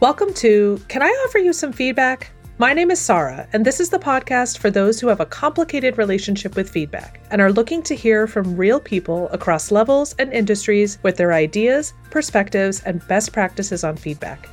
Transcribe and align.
Welcome 0.00 0.32
to 0.34 0.80
Can 0.86 1.02
I 1.02 1.08
Offer 1.08 1.38
You 1.38 1.52
Some 1.52 1.72
Feedback? 1.72 2.30
My 2.56 2.72
name 2.72 2.92
is 2.92 3.00
Sarah, 3.00 3.48
and 3.52 3.66
this 3.66 3.80
is 3.80 3.90
the 3.90 3.98
podcast 3.98 4.58
for 4.58 4.70
those 4.70 5.00
who 5.00 5.08
have 5.08 5.18
a 5.18 5.26
complicated 5.26 5.98
relationship 5.98 6.54
with 6.54 6.70
feedback 6.70 7.20
and 7.32 7.40
are 7.40 7.50
looking 7.50 7.82
to 7.82 7.96
hear 7.96 8.28
from 8.28 8.56
real 8.56 8.78
people 8.78 9.28
across 9.30 9.72
levels 9.72 10.14
and 10.20 10.32
industries 10.32 11.00
with 11.02 11.16
their 11.16 11.32
ideas, 11.32 11.94
perspectives, 12.12 12.80
and 12.84 13.04
best 13.08 13.32
practices 13.32 13.82
on 13.82 13.96
feedback. 13.96 14.48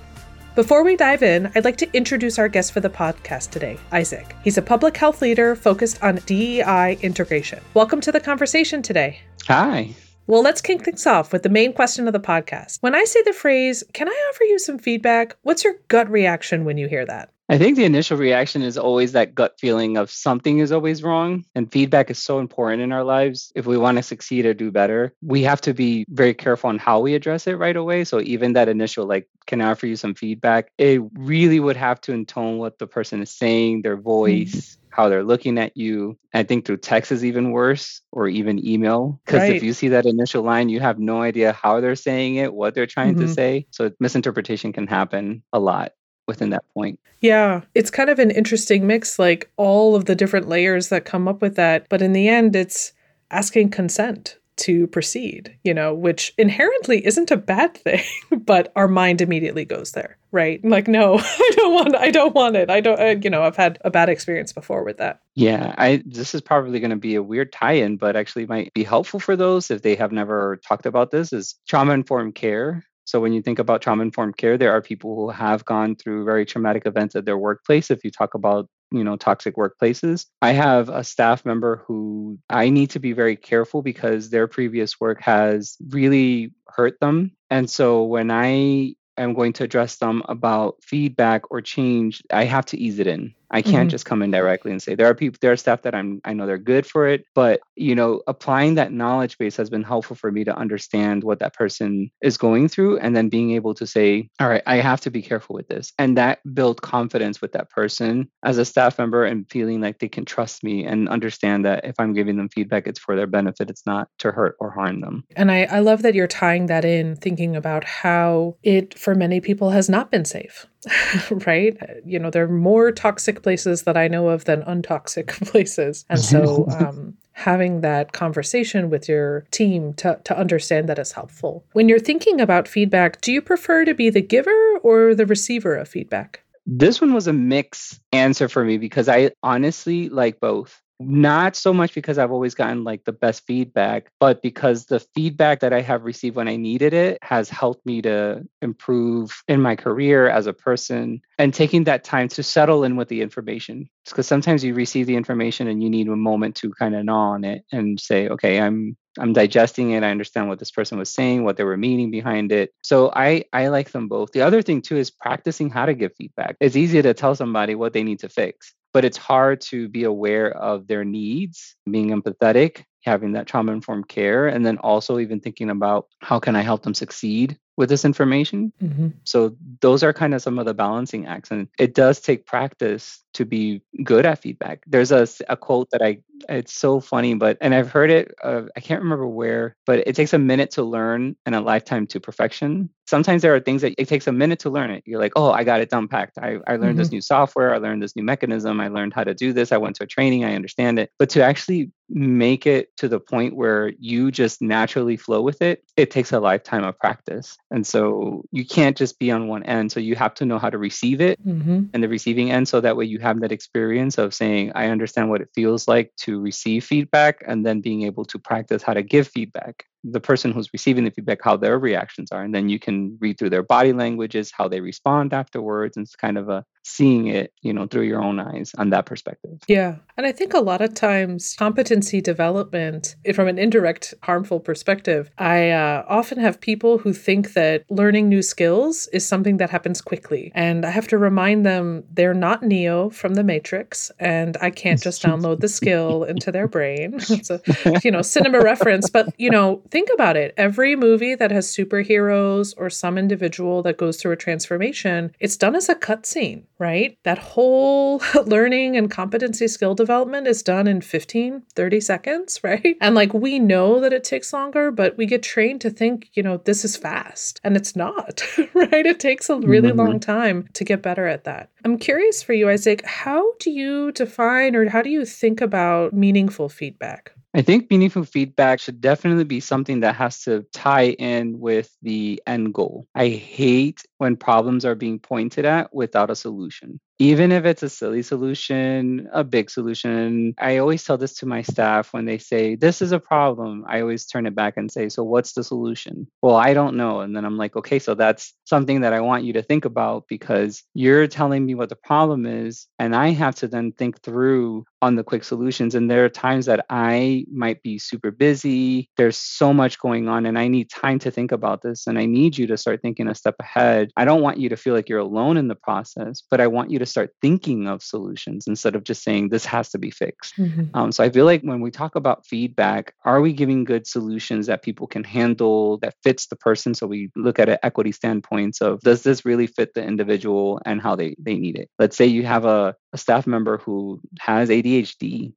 Before 0.56 0.84
we 0.84 0.96
dive 0.96 1.22
in, 1.22 1.52
I'd 1.54 1.64
like 1.64 1.78
to 1.78 1.96
introduce 1.96 2.40
our 2.40 2.48
guest 2.48 2.72
for 2.72 2.80
the 2.80 2.90
podcast 2.90 3.52
today, 3.52 3.78
Isaac. 3.92 4.36
He's 4.44 4.58
a 4.58 4.64
public 4.64 4.98
health 4.98 5.22
leader 5.22 5.56
focused 5.56 6.02
on 6.02 6.16
DEI 6.26 6.98
integration. 7.04 7.62
Welcome 7.76 8.02
to 8.02 8.12
the 8.12 8.20
conversation 8.20 8.82
today. 8.82 9.20
Hi. 9.48 9.94
Well, 10.28 10.42
let's 10.42 10.62
kick 10.62 10.84
things 10.84 11.06
off 11.06 11.32
with 11.32 11.44
the 11.44 11.50
main 11.50 11.72
question 11.72 12.08
of 12.08 12.14
the 12.14 12.20
podcast. 12.20 12.80
When 12.82 12.96
I 12.96 13.04
say 13.04 13.22
the 13.22 13.34
phrase, 13.34 13.84
can 13.94 14.10
I 14.10 14.30
offer 14.32 14.44
you 14.46 14.58
some 14.58 14.80
feedback? 14.80 15.36
What's 15.44 15.64
your 15.64 15.76
gut 15.88 16.10
reaction 16.10 16.66
when 16.66 16.80
you 16.80 16.88
hear 16.88 17.06
that? 17.06 17.30
I 17.48 17.60
think 17.60 17.76
the 17.78 17.84
initial 17.84 18.18
reaction 18.18 18.64
is 18.64 18.76
always 18.76 19.12
that 19.12 19.36
gut 19.36 19.60
feeling 19.60 19.98
of 19.98 20.10
something 20.10 20.58
is 20.58 20.72
always 20.72 21.04
wrong. 21.04 21.46
And 21.54 21.72
feedback 21.72 22.10
is 22.10 22.18
so 22.18 22.40
important 22.40 22.82
in 22.82 22.92
our 22.92 23.04
lives. 23.04 23.52
If 23.54 23.68
we 23.68 23.78
want 23.78 23.98
to 23.98 24.04
succeed 24.04 24.48
or 24.48 24.56
do 24.56 24.72
better, 24.72 25.14
we 25.22 25.44
have 25.44 25.62
to 25.62 25.74
be 25.76 26.06
very 26.10 26.34
careful 26.34 26.72
on 26.72 26.80
how 26.80 27.02
we 27.02 27.14
address 27.14 27.46
it 27.46 27.60
right 27.60 27.76
away. 27.76 28.04
So 28.04 28.20
even 28.20 28.54
that 28.54 28.68
initial, 28.68 29.06
like, 29.06 29.28
can 29.46 29.62
I 29.62 29.70
offer 29.70 29.86
you 29.86 29.96
some 29.96 30.16
feedback? 30.16 30.72
It 30.80 31.04
really 31.14 31.60
would 31.60 31.78
have 31.78 32.02
to 32.02 32.14
intone 32.14 32.58
what 32.58 32.80
the 32.80 32.88
person 32.88 33.22
is 33.22 33.30
saying, 33.30 33.84
their 33.84 33.96
mm-hmm. 33.96 34.04
voice. 34.04 34.80
How 34.96 35.10
they're 35.10 35.24
looking 35.24 35.58
at 35.58 35.76
you. 35.76 36.18
I 36.34 36.44
think 36.44 36.66
through 36.66 36.78
text 36.78 37.12
is 37.12 37.26
even 37.26 37.52
worse 37.52 38.02
or 38.14 38.30
even 38.30 38.66
email. 38.66 39.20
Because 39.26 39.42
right. 39.42 39.56
if 39.56 39.62
you 39.62 39.74
see 39.74 39.90
that 39.90 40.06
initial 40.06 40.42
line, 40.42 40.70
you 40.70 40.80
have 40.80 41.00
no 41.00 41.22
idea 41.22 41.52
how 41.52 41.82
they're 41.82 41.98
saying 41.98 42.36
it, 42.36 42.54
what 42.54 42.76
they're 42.76 42.88
trying 42.88 43.16
mm-hmm. 43.16 43.26
to 43.26 43.34
say. 43.34 43.68
So 43.72 43.92
misinterpretation 44.00 44.72
can 44.72 44.88
happen 44.88 45.44
a 45.52 45.60
lot 45.60 45.92
within 46.28 46.50
that 46.52 46.64
point. 46.74 47.00
Yeah, 47.20 47.62
it's 47.74 47.92
kind 47.92 48.10
of 48.10 48.20
an 48.20 48.32
interesting 48.32 48.88
mix, 48.88 49.20
like 49.20 49.52
all 49.58 49.96
of 49.96 50.06
the 50.06 50.16
different 50.16 50.48
layers 50.48 50.88
that 50.90 51.04
come 51.04 51.28
up 51.28 51.42
with 51.42 51.56
that. 51.56 51.88
But 51.90 52.02
in 52.02 52.14
the 52.14 52.30
end, 52.30 52.56
it's 52.56 52.94
asking 53.32 53.72
consent 53.72 54.38
to 54.58 54.88
proceed, 54.88 55.58
you 55.64 55.74
know, 55.74 55.94
which 55.94 56.34
inherently 56.38 57.06
isn't 57.06 57.32
a 57.32 57.38
bad 57.38 57.76
thing, 57.76 58.04
but 58.46 58.72
our 58.76 58.88
mind 58.88 59.22
immediately 59.22 59.66
goes 59.66 59.92
there, 59.92 60.18
right? 60.32 60.64
Like, 60.64 60.88
no, 60.88 61.18
I 61.20 61.52
don't 61.56 61.74
want, 61.74 61.96
I 61.96 62.12
don't 62.12 62.36
want 62.36 62.56
it. 62.56 62.70
I 62.70 62.80
don't, 62.80 63.00
uh, 63.00 63.20
you 63.22 63.30
know, 63.30 63.44
I've 63.44 63.58
had 63.58 63.78
a 63.82 63.92
bad 63.92 64.10
experience 64.10 64.54
before 64.54 64.84
with 64.84 64.98
that. 64.98 65.22
Yeah, 65.36 65.76
I 65.78 66.04
this 66.06 66.34
is 66.34 66.42
probably 66.42 66.80
going 66.80 66.92
to 66.92 66.96
be 66.96 67.16
a 67.16 67.24
weird 67.24 67.52
tie-in, 67.52 67.98
but 67.98 68.16
actually 68.16 68.46
might 68.46 68.74
be 68.74 68.84
helpful 68.84 69.20
for 69.20 69.36
those 69.36 69.70
if 69.72 69.82
they 69.82 69.96
have 69.96 70.12
never 70.12 70.60
talked 70.68 70.86
about 70.86 71.12
this. 71.12 71.34
Is 71.34 71.56
trauma 71.68 71.94
informed 71.94 72.36
care. 72.36 72.86
So 73.06 73.20
when 73.20 73.34
you 73.34 73.42
think 73.42 73.60
about 73.60 73.82
trauma 73.84 74.02
informed 74.02 74.38
care, 74.38 74.58
there 74.58 74.72
are 74.72 74.82
people 74.82 75.16
who 75.16 75.30
have 75.30 75.64
gone 75.64 75.96
through 75.96 76.26
very 76.26 76.44
traumatic 76.44 76.88
events 76.88 77.16
at 77.16 77.26
their 77.26 77.38
workplace. 77.38 77.92
If 77.92 78.04
you 78.04 78.10
talk 78.10 78.34
about 78.34 78.68
you 78.92 79.04
know 79.04 79.16
toxic 79.16 79.56
workplaces. 79.56 80.26
I 80.42 80.52
have 80.52 80.90
a 80.90 81.04
staff 81.04 81.46
member 81.46 81.84
who 81.88 82.40
i 82.50 82.70
need 82.70 82.92
to 82.92 83.00
be 83.00 83.14
very 83.14 83.36
careful 83.36 83.82
because 83.82 84.30
their 84.30 84.48
previous 84.48 85.00
work 85.00 85.22
has 85.22 85.78
really 85.90 86.54
hurt 86.68 87.00
them. 87.00 87.32
And 87.50 87.70
so 87.70 88.04
when 88.04 88.32
i 88.32 88.96
am 89.18 89.34
going 89.34 89.54
to 89.54 89.64
address 89.64 89.98
them 89.98 90.22
about 90.28 90.76
feedback 90.82 91.50
or 91.50 91.62
change 91.62 92.22
i 92.32 92.44
have 92.44 92.66
to 92.66 92.78
ease 92.78 93.00
it 93.00 93.08
in 93.08 93.34
I 93.52 93.62
can't 93.62 93.76
mm-hmm. 93.76 93.90
just 93.90 94.06
come 94.06 94.22
in 94.22 94.32
directly 94.32 94.72
and 94.72 94.82
say 94.82 94.96
there 94.96 95.08
are 95.08 95.16
people, 95.16 95.38
there 95.42 95.52
are 95.52 95.58
staff 95.58 95.84
that 95.84 95.96
I'm, 95.96 96.22
I 96.26 96.34
know 96.34 96.46
they're 96.46 96.58
good 96.58 96.86
for 96.86 97.08
it, 97.08 97.26
but 97.34 97.60
you 97.76 97.96
know, 97.96 98.22
applying 98.28 98.76
that 98.76 98.92
knowledge 98.92 99.38
base 99.38 99.58
has 99.58 99.70
been 99.70 99.84
helpful 99.84 100.16
for 100.16 100.32
me 100.32 100.44
to 100.44 100.56
understand 100.56 101.24
what 101.24 101.40
that 101.40 101.54
person 101.54 102.10
is 102.22 102.38
going 102.38 102.68
through, 102.68 103.00
and 103.00 103.16
then 103.16 103.30
being 103.30 103.52
able 103.52 103.74
to 103.76 103.86
say, 103.86 104.30
all 104.40 104.48
right, 104.48 104.64
I 104.66 104.78
have 104.78 105.02
to 105.02 105.12
be 105.12 105.22
careful 105.22 105.56
with 105.56 105.68
this, 105.68 105.94
and 106.00 106.18
that 106.18 106.40
build 106.54 106.82
confidence 106.82 107.42
with 107.42 107.52
that 107.54 107.70
person 107.70 108.30
as 108.44 108.58
a 108.58 108.66
staff 108.66 108.98
member, 108.98 109.26
and 109.26 109.50
feeling 109.50 109.82
like 109.82 110.00
they 110.00 110.10
can 110.10 110.26
trust 110.26 110.64
me 110.64 110.86
and 110.86 111.10
understand 111.10 111.66
that 111.66 111.86
if 111.86 111.96
I'm 112.00 112.14
giving 112.14 112.38
them 112.38 112.50
feedback, 112.50 112.88
it's 112.88 113.00
for 113.00 113.16
their 113.16 113.28
benefit, 113.28 113.70
it's 113.70 113.86
not 113.86 114.10
to 114.20 114.32
hurt 114.32 114.56
or 114.60 114.72
harm 114.72 115.02
them. 115.02 115.24
And 115.36 115.52
I, 115.52 115.64
I 115.64 115.80
love 115.80 116.02
that 116.02 116.16
you're 116.16 116.28
tying 116.28 116.68
that 116.68 116.86
in, 116.86 117.16
thinking 117.16 117.56
about 117.56 117.84
how 117.84 118.58
it 118.64 118.98
for 118.98 119.16
many 119.16 119.40
people 119.42 119.72
has 119.72 119.90
not 119.90 120.12
been 120.12 120.26
safe 120.26 120.68
right? 121.46 121.78
You 122.06 122.20
know, 122.20 122.30
there 122.30 122.44
are 122.44 122.48
more 122.48 122.92
toxic 122.92 123.44
places 123.44 123.84
that 123.84 123.98
I 123.98 124.08
know 124.08 124.30
of 124.30 124.46
than 124.46 124.64
untoxic 124.64 125.28
places. 125.50 126.06
And 126.10 126.20
so 126.20 126.68
um, 126.70 127.16
having 127.34 127.82
that 127.82 128.14
conversation 128.14 128.90
with 128.90 129.10
your 129.10 129.42
team 129.52 129.94
to, 129.96 130.20
to 130.24 130.38
understand 130.38 130.90
that 130.90 131.00
is 131.00 131.12
helpful. 131.12 131.66
When 131.74 131.90
you're 131.90 132.00
thinking 132.00 132.40
about 132.40 132.68
feedback, 132.68 133.22
do 133.22 133.32
you 133.32 133.42
prefer 133.42 133.86
to 133.86 133.94
be 133.94 134.10
the 134.10 134.22
giver 134.22 134.78
or 134.84 135.14
the 135.16 135.26
receiver 135.26 135.76
of 135.76 135.88
feedback? 135.88 136.42
This 136.66 137.00
one 137.00 137.14
was 137.14 137.28
a 137.28 137.34
mixed 137.34 138.02
answer 138.12 138.48
for 138.48 138.66
me 138.66 138.78
because 138.78 139.08
I 139.08 139.32
honestly 139.44 140.10
like 140.10 140.40
both 140.40 140.82
not 141.00 141.56
so 141.56 141.74
much 141.74 141.94
because 141.94 142.18
I've 142.18 142.32
always 142.32 142.56
gotten 142.56 142.84
like 142.84 143.04
the 143.04 143.12
best 143.12 143.46
feedback, 143.46 144.12
but 144.20 144.42
because 144.42 144.86
the 144.86 145.00
feedback 145.00 145.60
that 145.60 145.74
I 145.74 145.82
have 145.82 146.04
received 146.04 146.36
when 146.36 146.48
I 146.48 146.56
needed 146.56 146.94
it 146.94 147.18
has 147.22 147.50
helped 147.50 147.86
me 147.86 148.02
to 148.04 148.46
improve 148.62 149.44
in 149.48 149.62
my 149.62 149.76
career 149.76 150.30
as 150.30 150.48
a 150.48 150.54
person 150.54 151.22
and 151.38 151.54
taking 151.54 151.84
that 151.86 152.04
time 152.04 152.28
to 152.30 152.44
settle 152.44 152.84
in 152.84 152.96
with 152.96 153.10
the 153.10 153.22
information. 153.22 153.90
Because 154.06 154.28
sometimes 154.28 154.64
you 154.64 154.74
receive 154.74 155.08
the 155.08 155.16
information 155.16 155.68
and 155.68 155.84
you 155.84 155.90
need 155.90 156.08
a 156.08 156.16
moment 156.16 156.56
to 156.58 156.72
kind 156.72 156.96
of 156.96 157.04
gnaw 157.04 157.32
on 157.32 157.44
it 157.44 157.64
and 157.72 158.00
say, 158.00 158.30
okay, 158.30 158.60
I'm 158.60 158.96
I'm 159.18 159.32
digesting 159.32 159.92
it. 159.92 160.04
I 160.04 160.12
understand 160.12 160.50
what 160.50 160.60
this 160.60 160.72
person 160.72 160.98
was 160.98 161.10
saying, 161.10 161.46
what 161.46 161.56
they 161.56 161.64
were 161.64 161.78
meaning 161.78 162.12
behind 162.12 162.52
it. 162.52 162.74
So 162.84 163.12
I 163.16 163.46
I 163.54 163.70
like 163.70 163.92
them 163.92 164.08
both. 164.08 164.32
The 164.32 164.42
other 164.42 164.62
thing 164.62 164.82
too 164.82 164.98
is 164.98 165.10
practicing 165.10 165.70
how 165.70 165.86
to 165.86 165.94
give 165.94 166.14
feedback. 166.18 166.58
It's 166.60 166.76
easy 166.76 167.02
to 167.02 167.14
tell 167.14 167.36
somebody 167.36 167.76
what 167.76 167.94
they 167.94 168.04
need 168.04 168.20
to 168.20 168.30
fix 168.30 168.74
but 168.96 169.04
it's 169.04 169.18
hard 169.18 169.60
to 169.60 169.90
be 169.90 170.06
aware 170.06 170.50
of 170.56 170.88
their 170.88 171.04
needs, 171.04 171.76
being 171.92 172.12
empathetic, 172.12 172.86
having 173.06 173.34
that 173.34 173.48
trauma 173.48 173.72
informed 173.72 174.08
care, 174.08 174.48
and 174.48 174.66
then 174.66 174.78
also 174.80 175.20
even 175.20 175.40
thinking 175.40 175.70
about 175.70 176.08
how 176.20 176.40
can 176.40 176.56
I 176.56 176.62
help 176.62 176.84
them 176.84 176.94
succeed 176.94 177.58
with 177.78 177.90
this 177.90 178.06
information. 178.06 178.72
Mm-hmm. 178.82 179.10
So 179.26 179.56
those 179.82 180.02
are 180.04 180.14
kind 180.14 180.34
of 180.34 180.42
some 180.42 180.60
of 180.60 180.66
the 180.66 180.74
balancing 180.74 181.28
acts, 181.28 181.52
and 181.52 181.68
it 181.78 181.94
does 181.94 182.20
take 182.20 182.46
practice 182.46 183.22
to 183.34 183.46
be 183.46 183.82
good 184.04 184.26
at 184.26 184.40
feedback. 184.40 184.84
There's 184.88 185.12
a, 185.12 185.28
a 185.50 185.58
quote 185.58 185.90
that 185.92 186.02
I 186.02 186.20
it's 186.50 186.74
so 186.74 187.00
funny, 187.00 187.34
but 187.34 187.58
and 187.62 187.74
I've 187.74 187.92
heard 187.92 188.12
it. 188.12 188.34
Uh, 188.44 188.64
I 188.76 188.80
can't 188.80 189.02
remember 189.02 189.28
where, 189.28 189.76
but 189.86 190.00
it 190.08 190.16
takes 190.16 190.34
a 190.34 190.40
minute 190.40 190.72
to 190.72 190.84
learn 190.84 191.36
and 191.46 191.56
a 191.56 191.62
lifetime 191.62 192.08
to 192.08 192.20
perfection. 192.20 192.90
Sometimes 193.08 193.42
there 193.42 193.56
are 193.56 193.60
things 193.60 193.82
that 193.82 193.94
it 193.98 194.08
takes 194.08 194.28
a 194.28 194.32
minute 194.32 194.60
to 194.60 194.70
learn 194.70 194.90
it. 194.92 195.04
You're 195.06 195.20
like, 195.20 195.34
oh, 195.36 195.52
I 195.52 195.64
got 195.64 195.82
it 195.82 195.90
done 195.90 196.08
packed. 196.08 196.38
I, 196.38 196.58
I 196.68 196.72
learned 196.72 196.92
mm-hmm. 196.92 196.98
this 196.98 197.12
new 197.12 197.22
software. 197.22 197.74
I 197.74 197.78
learned 197.78 198.02
this 198.02 198.16
new 198.16 198.24
mechanism. 198.24 198.80
I 198.80 198.88
learned 198.88 199.14
how 199.14 199.24
to 199.24 199.34
do 199.34 199.54
this. 199.54 199.72
I 199.72 199.78
went 199.78 199.96
to 199.98 200.04
a 200.04 200.08
training. 200.08 200.44
I 200.44 200.56
understand 200.56 200.98
it. 201.00 201.12
But 201.20 201.30
to 201.32 201.44
actually 201.44 201.92
make 202.10 202.68
it 202.68 202.96
to 202.98 203.08
the 203.08 203.20
point 203.20 203.56
where 203.56 203.92
you 204.00 204.32
just 204.32 204.62
naturally 204.62 205.18
flow 205.18 205.42
with 205.42 205.62
it, 205.62 205.84
it 205.98 206.12
takes 206.12 206.32
a 206.32 206.40
lifetime 206.40 206.84
of 206.84 206.98
practice. 207.00 207.58
And 207.72 207.86
so 207.86 208.44
you 208.52 208.66
can't 208.66 208.96
just 208.96 209.18
be 209.20 209.32
on 209.32 209.48
one 209.48 209.64
end. 209.64 209.92
So 209.92 210.00
you 210.00 210.16
have 210.16 210.34
to 210.36 210.46
know 210.46 210.60
how 210.60 210.70
to 210.70 210.78
receive 210.78 211.22
it 211.22 211.46
mm-hmm. 211.46 211.86
and 211.94 212.04
the 212.04 212.10
receiving 212.10 212.52
end. 212.52 212.68
So 212.68 212.82
that 212.82 212.98
way 212.98 213.06
you 213.06 213.20
have 213.20 213.40
that 213.42 213.52
experience 213.52 214.18
of 214.18 214.34
saying, 214.34 214.72
I 214.76 214.88
understand 214.88 215.30
what 215.30 215.42
it 215.42 215.50
feels 215.56 215.88
like 215.88 216.12
to 216.18 216.40
receive 216.40 216.86
feedback 216.86 217.44
and 217.46 217.66
then 217.66 217.82
being 217.82 218.04
able 218.04 218.26
to 218.26 218.40
practice 218.40 218.84
how 218.84 218.94
to 218.94 219.04
give 219.04 219.28
feedback 219.28 219.86
the 220.12 220.20
person 220.20 220.52
who's 220.52 220.72
receiving 220.74 221.04
the 221.04 221.12
feedback 221.12 221.40
how 221.44 221.58
their 221.58 221.80
reactions 221.80 222.32
are 222.32 222.44
and 222.44 222.54
then 222.54 222.70
you 222.70 222.80
can 222.80 223.18
read 223.20 223.38
through 223.38 223.50
their 223.50 223.64
body 223.64 223.94
languages 223.94 224.52
how 224.56 224.68
they 224.68 224.82
respond 224.82 225.34
afterwards 225.34 225.98
and 225.98 226.06
it's 226.06 226.16
kind 226.16 226.38
of 226.38 226.50
a 226.50 226.64
seeing 226.86 227.28
it, 227.28 227.52
you 227.62 227.74
know, 227.74 227.88
through 227.88 228.04
your 228.04 228.22
own 228.22 228.40
eyes 228.40 228.72
on 228.78 228.92
that 228.92 229.08
perspective. 229.08 229.60
Yeah. 229.68 229.96
And 230.18 230.26
I 230.28 230.32
think 230.32 230.54
a 230.54 230.60
lot 230.60 230.82
of 230.82 230.94
times 230.94 231.56
competency 231.58 232.22
development 232.22 233.16
from 233.34 233.48
an 233.48 233.58
indirect 233.58 234.14
harmful 234.22 234.60
perspective, 234.60 235.32
I 235.40 235.72
uh, 235.72 236.06
often 236.08 236.38
have 236.40 236.62
people 236.62 237.00
who 237.00 237.12
think 237.12 237.54
that 237.54 237.86
learning 237.90 238.30
new 238.30 238.44
skills 238.44 239.08
is 239.08 239.28
something 239.28 239.58
that 239.58 239.72
happens 239.72 240.00
quickly. 240.00 240.52
And 240.54 240.86
I 240.86 240.92
have 240.92 241.08
to 241.08 241.18
remind 241.18 241.66
them 241.66 242.04
they're 242.14 242.36
not 242.36 242.62
Neo 242.62 243.10
from 243.10 243.34
the 243.34 243.44
Matrix 243.44 244.12
and 244.20 244.56
I 244.62 244.70
can't 244.70 245.02
just 245.02 245.24
download 245.26 245.62
the 245.62 245.68
skill 245.68 246.24
into 246.24 246.52
their 246.52 246.68
brain. 246.68 247.16
it's 247.30 247.50
a, 247.50 247.62
you 248.04 248.12
know, 248.12 248.22
cinema 248.22 248.62
reference, 248.62 249.10
but 249.10 249.34
you 249.40 249.50
know, 249.50 249.82
think 249.96 250.10
about 250.14 250.36
it. 250.36 250.54
Every 250.58 250.94
movie 250.98 251.36
that 251.36 251.52
has 251.52 251.74
superheroes 251.74 252.74
or 252.76 252.90
some 252.90 253.18
individual 253.18 253.82
that 253.84 253.96
goes 253.96 254.18
through 254.18 254.34
a 254.34 254.36
transformation, 254.36 255.34
it's 255.40 255.56
done 255.56 255.74
as 255.74 255.88
a 255.88 255.96
cutscene 255.96 256.64
right? 256.80 257.18
That 257.24 257.38
whole 257.38 258.22
learning 258.46 258.98
and 258.98 259.10
competency 259.10 259.68
skill 259.68 259.96
development 259.96 260.48
is 260.48 260.64
done 260.64 260.88
in 260.88 261.02
15, 261.02 261.64
30 261.74 262.02
seconds, 262.02 262.60
right? 262.64 262.98
And 263.02 263.16
like 263.16 263.34
we 263.34 263.60
know 263.60 264.00
that 264.00 264.14
it 264.14 264.24
takes 264.24 264.54
longer, 264.54 264.92
but 264.92 265.18
we 265.18 265.26
get 265.26 265.44
trained 265.44 265.82
to 265.82 265.90
think, 265.90 266.30
you 266.34 266.44
know, 266.44 266.58
this 266.58 266.86
is 266.86 266.98
fast 266.98 267.60
and 267.64 267.76
it's 267.76 267.96
not, 267.96 268.44
right? 268.74 269.06
It 269.06 269.20
takes 269.20 269.50
a 269.50 269.58
really 269.60 269.90
mm-hmm. 269.90 270.00
long 270.00 270.20
time 270.20 270.70
to 270.74 270.84
get 270.84 271.02
better 271.02 271.28
at 271.28 271.44
that. 271.46 271.70
I'm 271.84 271.98
curious 271.98 272.42
for 272.42 272.54
you, 272.54 272.70
Isaac, 272.70 273.06
how 273.06 273.54
do 273.60 273.72
you 273.72 274.12
define 274.12 274.76
or 274.76 274.90
how 274.90 275.02
do 275.02 275.10
you 275.10 275.26
think 275.26 275.62
about 275.62 276.14
meaningful 276.14 276.70
feedback? 276.70 277.32
I 277.56 277.62
think 277.62 277.90
meaningful 277.90 278.26
feedback 278.26 278.82
should 278.82 279.00
definitely 279.00 279.46
be 279.46 279.62
something 279.62 280.02
that 280.02 280.16
has 280.16 280.44
to 280.44 280.66
tie 280.74 281.12
in 281.12 281.58
with 281.58 281.90
the 282.02 282.44
end 282.46 282.74
goal. 282.74 283.08
I 283.16 283.30
hate 283.30 284.04
when 284.18 284.36
problems 284.36 284.84
are 284.84 284.94
being 284.94 285.20
pointed 285.20 285.64
at 285.64 285.96
without 285.96 286.30
a 286.30 286.36
solution 286.36 287.00
even 287.20 287.52
if 287.52 287.66
it's 287.66 287.84
a 287.84 287.90
silly 287.90 288.22
solution, 288.22 289.30
a 289.32 289.44
big 289.44 289.70
solution, 289.70 290.54
I 290.60 290.78
always 290.78 291.04
tell 291.04 291.18
this 291.18 291.36
to 291.36 291.46
my 291.46 291.62
staff 291.62 292.12
when 292.12 292.26
they 292.26 292.38
say, 292.38 292.76
This 292.76 293.02
is 293.02 293.12
a 293.12 293.20
problem. 293.20 293.86
I 293.88 294.02
always 294.02 294.26
turn 294.26 294.46
it 294.46 294.56
back 294.56 294.76
and 294.76 294.92
say, 294.92 295.08
So 295.10 295.24
what's 295.24 295.54
the 295.54 295.64
solution? 295.64 296.28
Well, 296.42 296.56
I 296.56 296.74
don't 296.74 296.98
know. 296.98 297.22
And 297.22 297.36
then 297.36 297.46
I'm 297.46 297.58
like, 297.58 297.76
Okay, 297.76 298.00
so 298.00 298.16
that's 298.16 298.54
something 298.66 299.02
that 299.02 299.14
I 299.14 299.22
want 299.22 299.46
you 299.46 299.54
to 299.54 299.62
think 299.62 299.86
about 299.86 300.26
because 300.28 300.84
you're 300.94 301.28
telling 301.28 301.66
me 301.66 301.76
what 301.76 301.90
the 301.90 301.96
problem 301.96 302.46
is. 302.46 302.88
And 303.00 303.16
I 303.16 303.30
have 303.30 303.56
to 303.56 303.68
then 303.68 303.94
think 303.94 304.22
through 304.22 304.86
on 305.06 305.16
the 305.16 305.24
quick 305.24 305.44
solutions. 305.44 305.94
And 305.94 306.10
there 306.10 306.26
are 306.26 306.30
times 306.30 306.66
that 306.66 306.84
I 306.90 307.46
might 307.52 307.84
be 307.84 308.00
super 308.00 308.32
busy. 308.32 309.08
There's 309.18 309.38
so 309.38 309.72
much 309.72 310.00
going 310.00 310.28
on, 310.28 310.48
and 310.48 310.58
I 310.58 310.68
need 310.68 310.90
time 310.90 311.20
to 311.20 311.32
think 311.32 311.52
about 311.52 311.84
this. 311.84 312.08
And 312.08 312.18
I 312.18 312.26
need 312.26 312.58
you 312.58 312.66
to 312.68 312.78
start 312.78 313.02
thinking 313.02 313.28
a 313.28 313.36
step 313.36 313.56
ahead. 313.60 314.10
I 314.18 314.26
don't 314.26 314.42
want 314.42 314.58
you 314.58 314.68
to 314.70 314.76
feel 314.76 314.96
like 314.96 315.08
you're 315.08 315.20
alone 315.20 315.58
in 315.58 315.68
the 315.68 315.76
process, 315.76 316.42
but 316.50 316.60
I 316.60 316.68
want 316.68 316.90
you 316.90 316.98
to 317.00 317.06
start 317.06 317.30
thinking 317.40 317.88
of 317.88 318.02
solutions 318.02 318.66
instead 318.68 318.96
of 318.96 319.04
just 319.04 319.24
saying 319.24 319.50
this 319.50 319.66
has 319.66 319.90
to 319.92 320.00
be 320.00 320.10
fixed. 320.10 320.58
Mm-hmm. 320.58 320.86
Um, 320.98 321.12
so 321.12 321.24
I 321.24 321.30
feel 321.30 321.46
like 321.46 321.62
when 321.62 321.82
we 321.82 321.92
talk 321.92 322.16
about 322.16 322.48
feedback, 322.48 323.14
are 323.24 323.42
we 323.42 323.54
giving 323.54 323.84
good 323.84 324.08
solutions 324.08 324.66
that 324.66 324.82
people 324.82 325.06
can 325.06 325.24
handle 325.24 326.00
that 326.00 326.16
fits 326.24 326.48
the 326.48 326.56
person? 326.56 326.96
So 326.96 327.06
we 327.06 327.30
look 327.36 327.60
at 327.60 327.70
an 327.70 327.78
equity 327.84 328.12
standpoints 328.12 328.82
of 328.82 329.02
does 329.02 329.22
this 329.22 329.46
really 329.46 329.68
fit 329.68 329.94
the 329.94 330.04
individual 330.04 330.82
and 330.84 331.00
how 331.00 331.16
they, 331.16 331.36
they 331.38 331.56
need 331.56 331.78
it? 331.78 331.90
Let's 332.00 332.18
say 332.18 332.26
you 332.26 332.44
have 332.46 332.66
a 332.66 332.96
a 333.16 333.18
staff 333.18 333.48
member 333.48 333.78
who 333.78 334.20
has 334.40 334.70
ADHD 334.70 334.95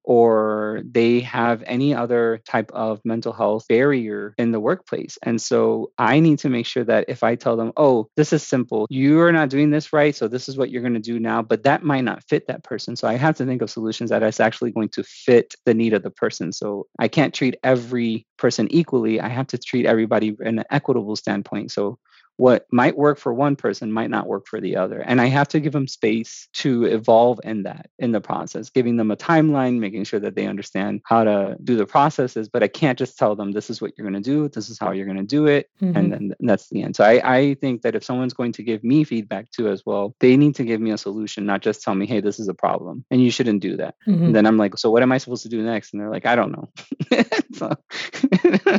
or 0.04 0.82
they 0.84 1.20
have 1.20 1.62
any 1.66 1.94
other 1.94 2.40
type 2.46 2.70
of 2.72 3.00
mental 3.04 3.32
health 3.32 3.66
barrier 3.68 4.34
in 4.38 4.52
the 4.52 4.60
workplace. 4.60 5.18
And 5.22 5.40
so 5.40 5.92
I 5.98 6.20
need 6.20 6.38
to 6.40 6.48
make 6.48 6.66
sure 6.66 6.84
that 6.84 7.06
if 7.08 7.22
I 7.22 7.34
tell 7.34 7.56
them, 7.56 7.72
oh, 7.76 8.08
this 8.16 8.32
is 8.32 8.42
simple, 8.42 8.86
you're 8.90 9.32
not 9.32 9.50
doing 9.50 9.70
this 9.70 9.92
right, 9.92 10.14
so 10.14 10.28
this 10.28 10.48
is 10.48 10.56
what 10.56 10.70
you're 10.70 10.82
going 10.82 10.94
to 10.94 11.00
do 11.00 11.18
now, 11.18 11.42
but 11.42 11.62
that 11.64 11.82
might 11.82 12.04
not 12.04 12.24
fit 12.24 12.46
that 12.46 12.64
person. 12.64 12.96
So 12.96 13.08
I 13.08 13.14
have 13.14 13.36
to 13.36 13.46
think 13.46 13.62
of 13.62 13.70
solutions 13.70 14.10
that 14.10 14.22
is 14.22 14.40
actually 14.40 14.72
going 14.72 14.88
to 14.90 15.02
fit 15.02 15.54
the 15.64 15.74
need 15.74 15.92
of 15.92 16.02
the 16.02 16.10
person. 16.10 16.52
So 16.52 16.86
I 16.98 17.08
can't 17.08 17.34
treat 17.34 17.56
every 17.62 18.26
person 18.36 18.68
equally. 18.70 19.20
I 19.20 19.28
have 19.28 19.46
to 19.48 19.58
treat 19.58 19.86
everybody 19.86 20.36
in 20.40 20.58
an 20.58 20.64
equitable 20.70 21.16
standpoint. 21.16 21.72
So 21.72 21.98
what 22.38 22.66
might 22.70 22.96
work 22.96 23.18
for 23.18 23.34
one 23.34 23.56
person 23.56 23.92
might 23.92 24.10
not 24.10 24.28
work 24.28 24.46
for 24.46 24.60
the 24.60 24.76
other. 24.76 25.00
And 25.00 25.20
I 25.20 25.26
have 25.26 25.48
to 25.48 25.60
give 25.60 25.72
them 25.72 25.88
space 25.88 26.48
to 26.54 26.84
evolve 26.84 27.40
in 27.42 27.64
that 27.64 27.90
in 27.98 28.12
the 28.12 28.20
process, 28.20 28.70
giving 28.70 28.96
them 28.96 29.10
a 29.10 29.16
timeline, 29.16 29.80
making 29.80 30.04
sure 30.04 30.20
that 30.20 30.36
they 30.36 30.46
understand 30.46 31.00
how 31.04 31.24
to 31.24 31.56
do 31.62 31.76
the 31.76 31.84
processes. 31.84 32.48
But 32.48 32.62
I 32.62 32.68
can't 32.68 32.96
just 32.96 33.18
tell 33.18 33.34
them 33.34 33.50
this 33.50 33.70
is 33.70 33.80
what 33.80 33.98
you're 33.98 34.08
going 34.08 34.22
to 34.22 34.30
do, 34.30 34.48
this 34.48 34.70
is 34.70 34.78
how 34.78 34.92
you're 34.92 35.04
going 35.04 35.18
to 35.18 35.24
do 35.24 35.48
it, 35.48 35.68
mm-hmm. 35.82 35.96
and 35.96 36.12
then 36.12 36.34
that's 36.38 36.68
the 36.68 36.84
end. 36.84 36.94
So 36.94 37.02
I, 37.02 37.38
I 37.38 37.54
think 37.54 37.82
that 37.82 37.96
if 37.96 38.04
someone's 38.04 38.34
going 38.34 38.52
to 38.52 38.62
give 38.62 38.84
me 38.84 39.02
feedback 39.02 39.50
too 39.50 39.68
as 39.68 39.84
well, 39.84 40.14
they 40.20 40.36
need 40.36 40.54
to 40.56 40.64
give 40.64 40.80
me 40.80 40.92
a 40.92 40.98
solution, 40.98 41.44
not 41.44 41.60
just 41.60 41.82
tell 41.82 41.96
me, 41.96 42.06
hey, 42.06 42.20
this 42.20 42.38
is 42.38 42.46
a 42.46 42.54
problem. 42.54 43.04
And 43.10 43.20
you 43.20 43.32
shouldn't 43.32 43.62
do 43.62 43.78
that. 43.78 43.96
Mm-hmm. 44.06 44.30
then 44.30 44.46
I'm 44.46 44.58
like, 44.58 44.78
so 44.78 44.92
what 44.92 45.02
am 45.02 45.10
I 45.10 45.18
supposed 45.18 45.42
to 45.42 45.48
do 45.48 45.60
next? 45.60 45.92
And 45.92 46.00
they're 46.00 46.08
like, 46.08 46.24
I 46.24 46.36
don't 46.36 46.52
know. 46.52 46.68
so, 47.54 47.74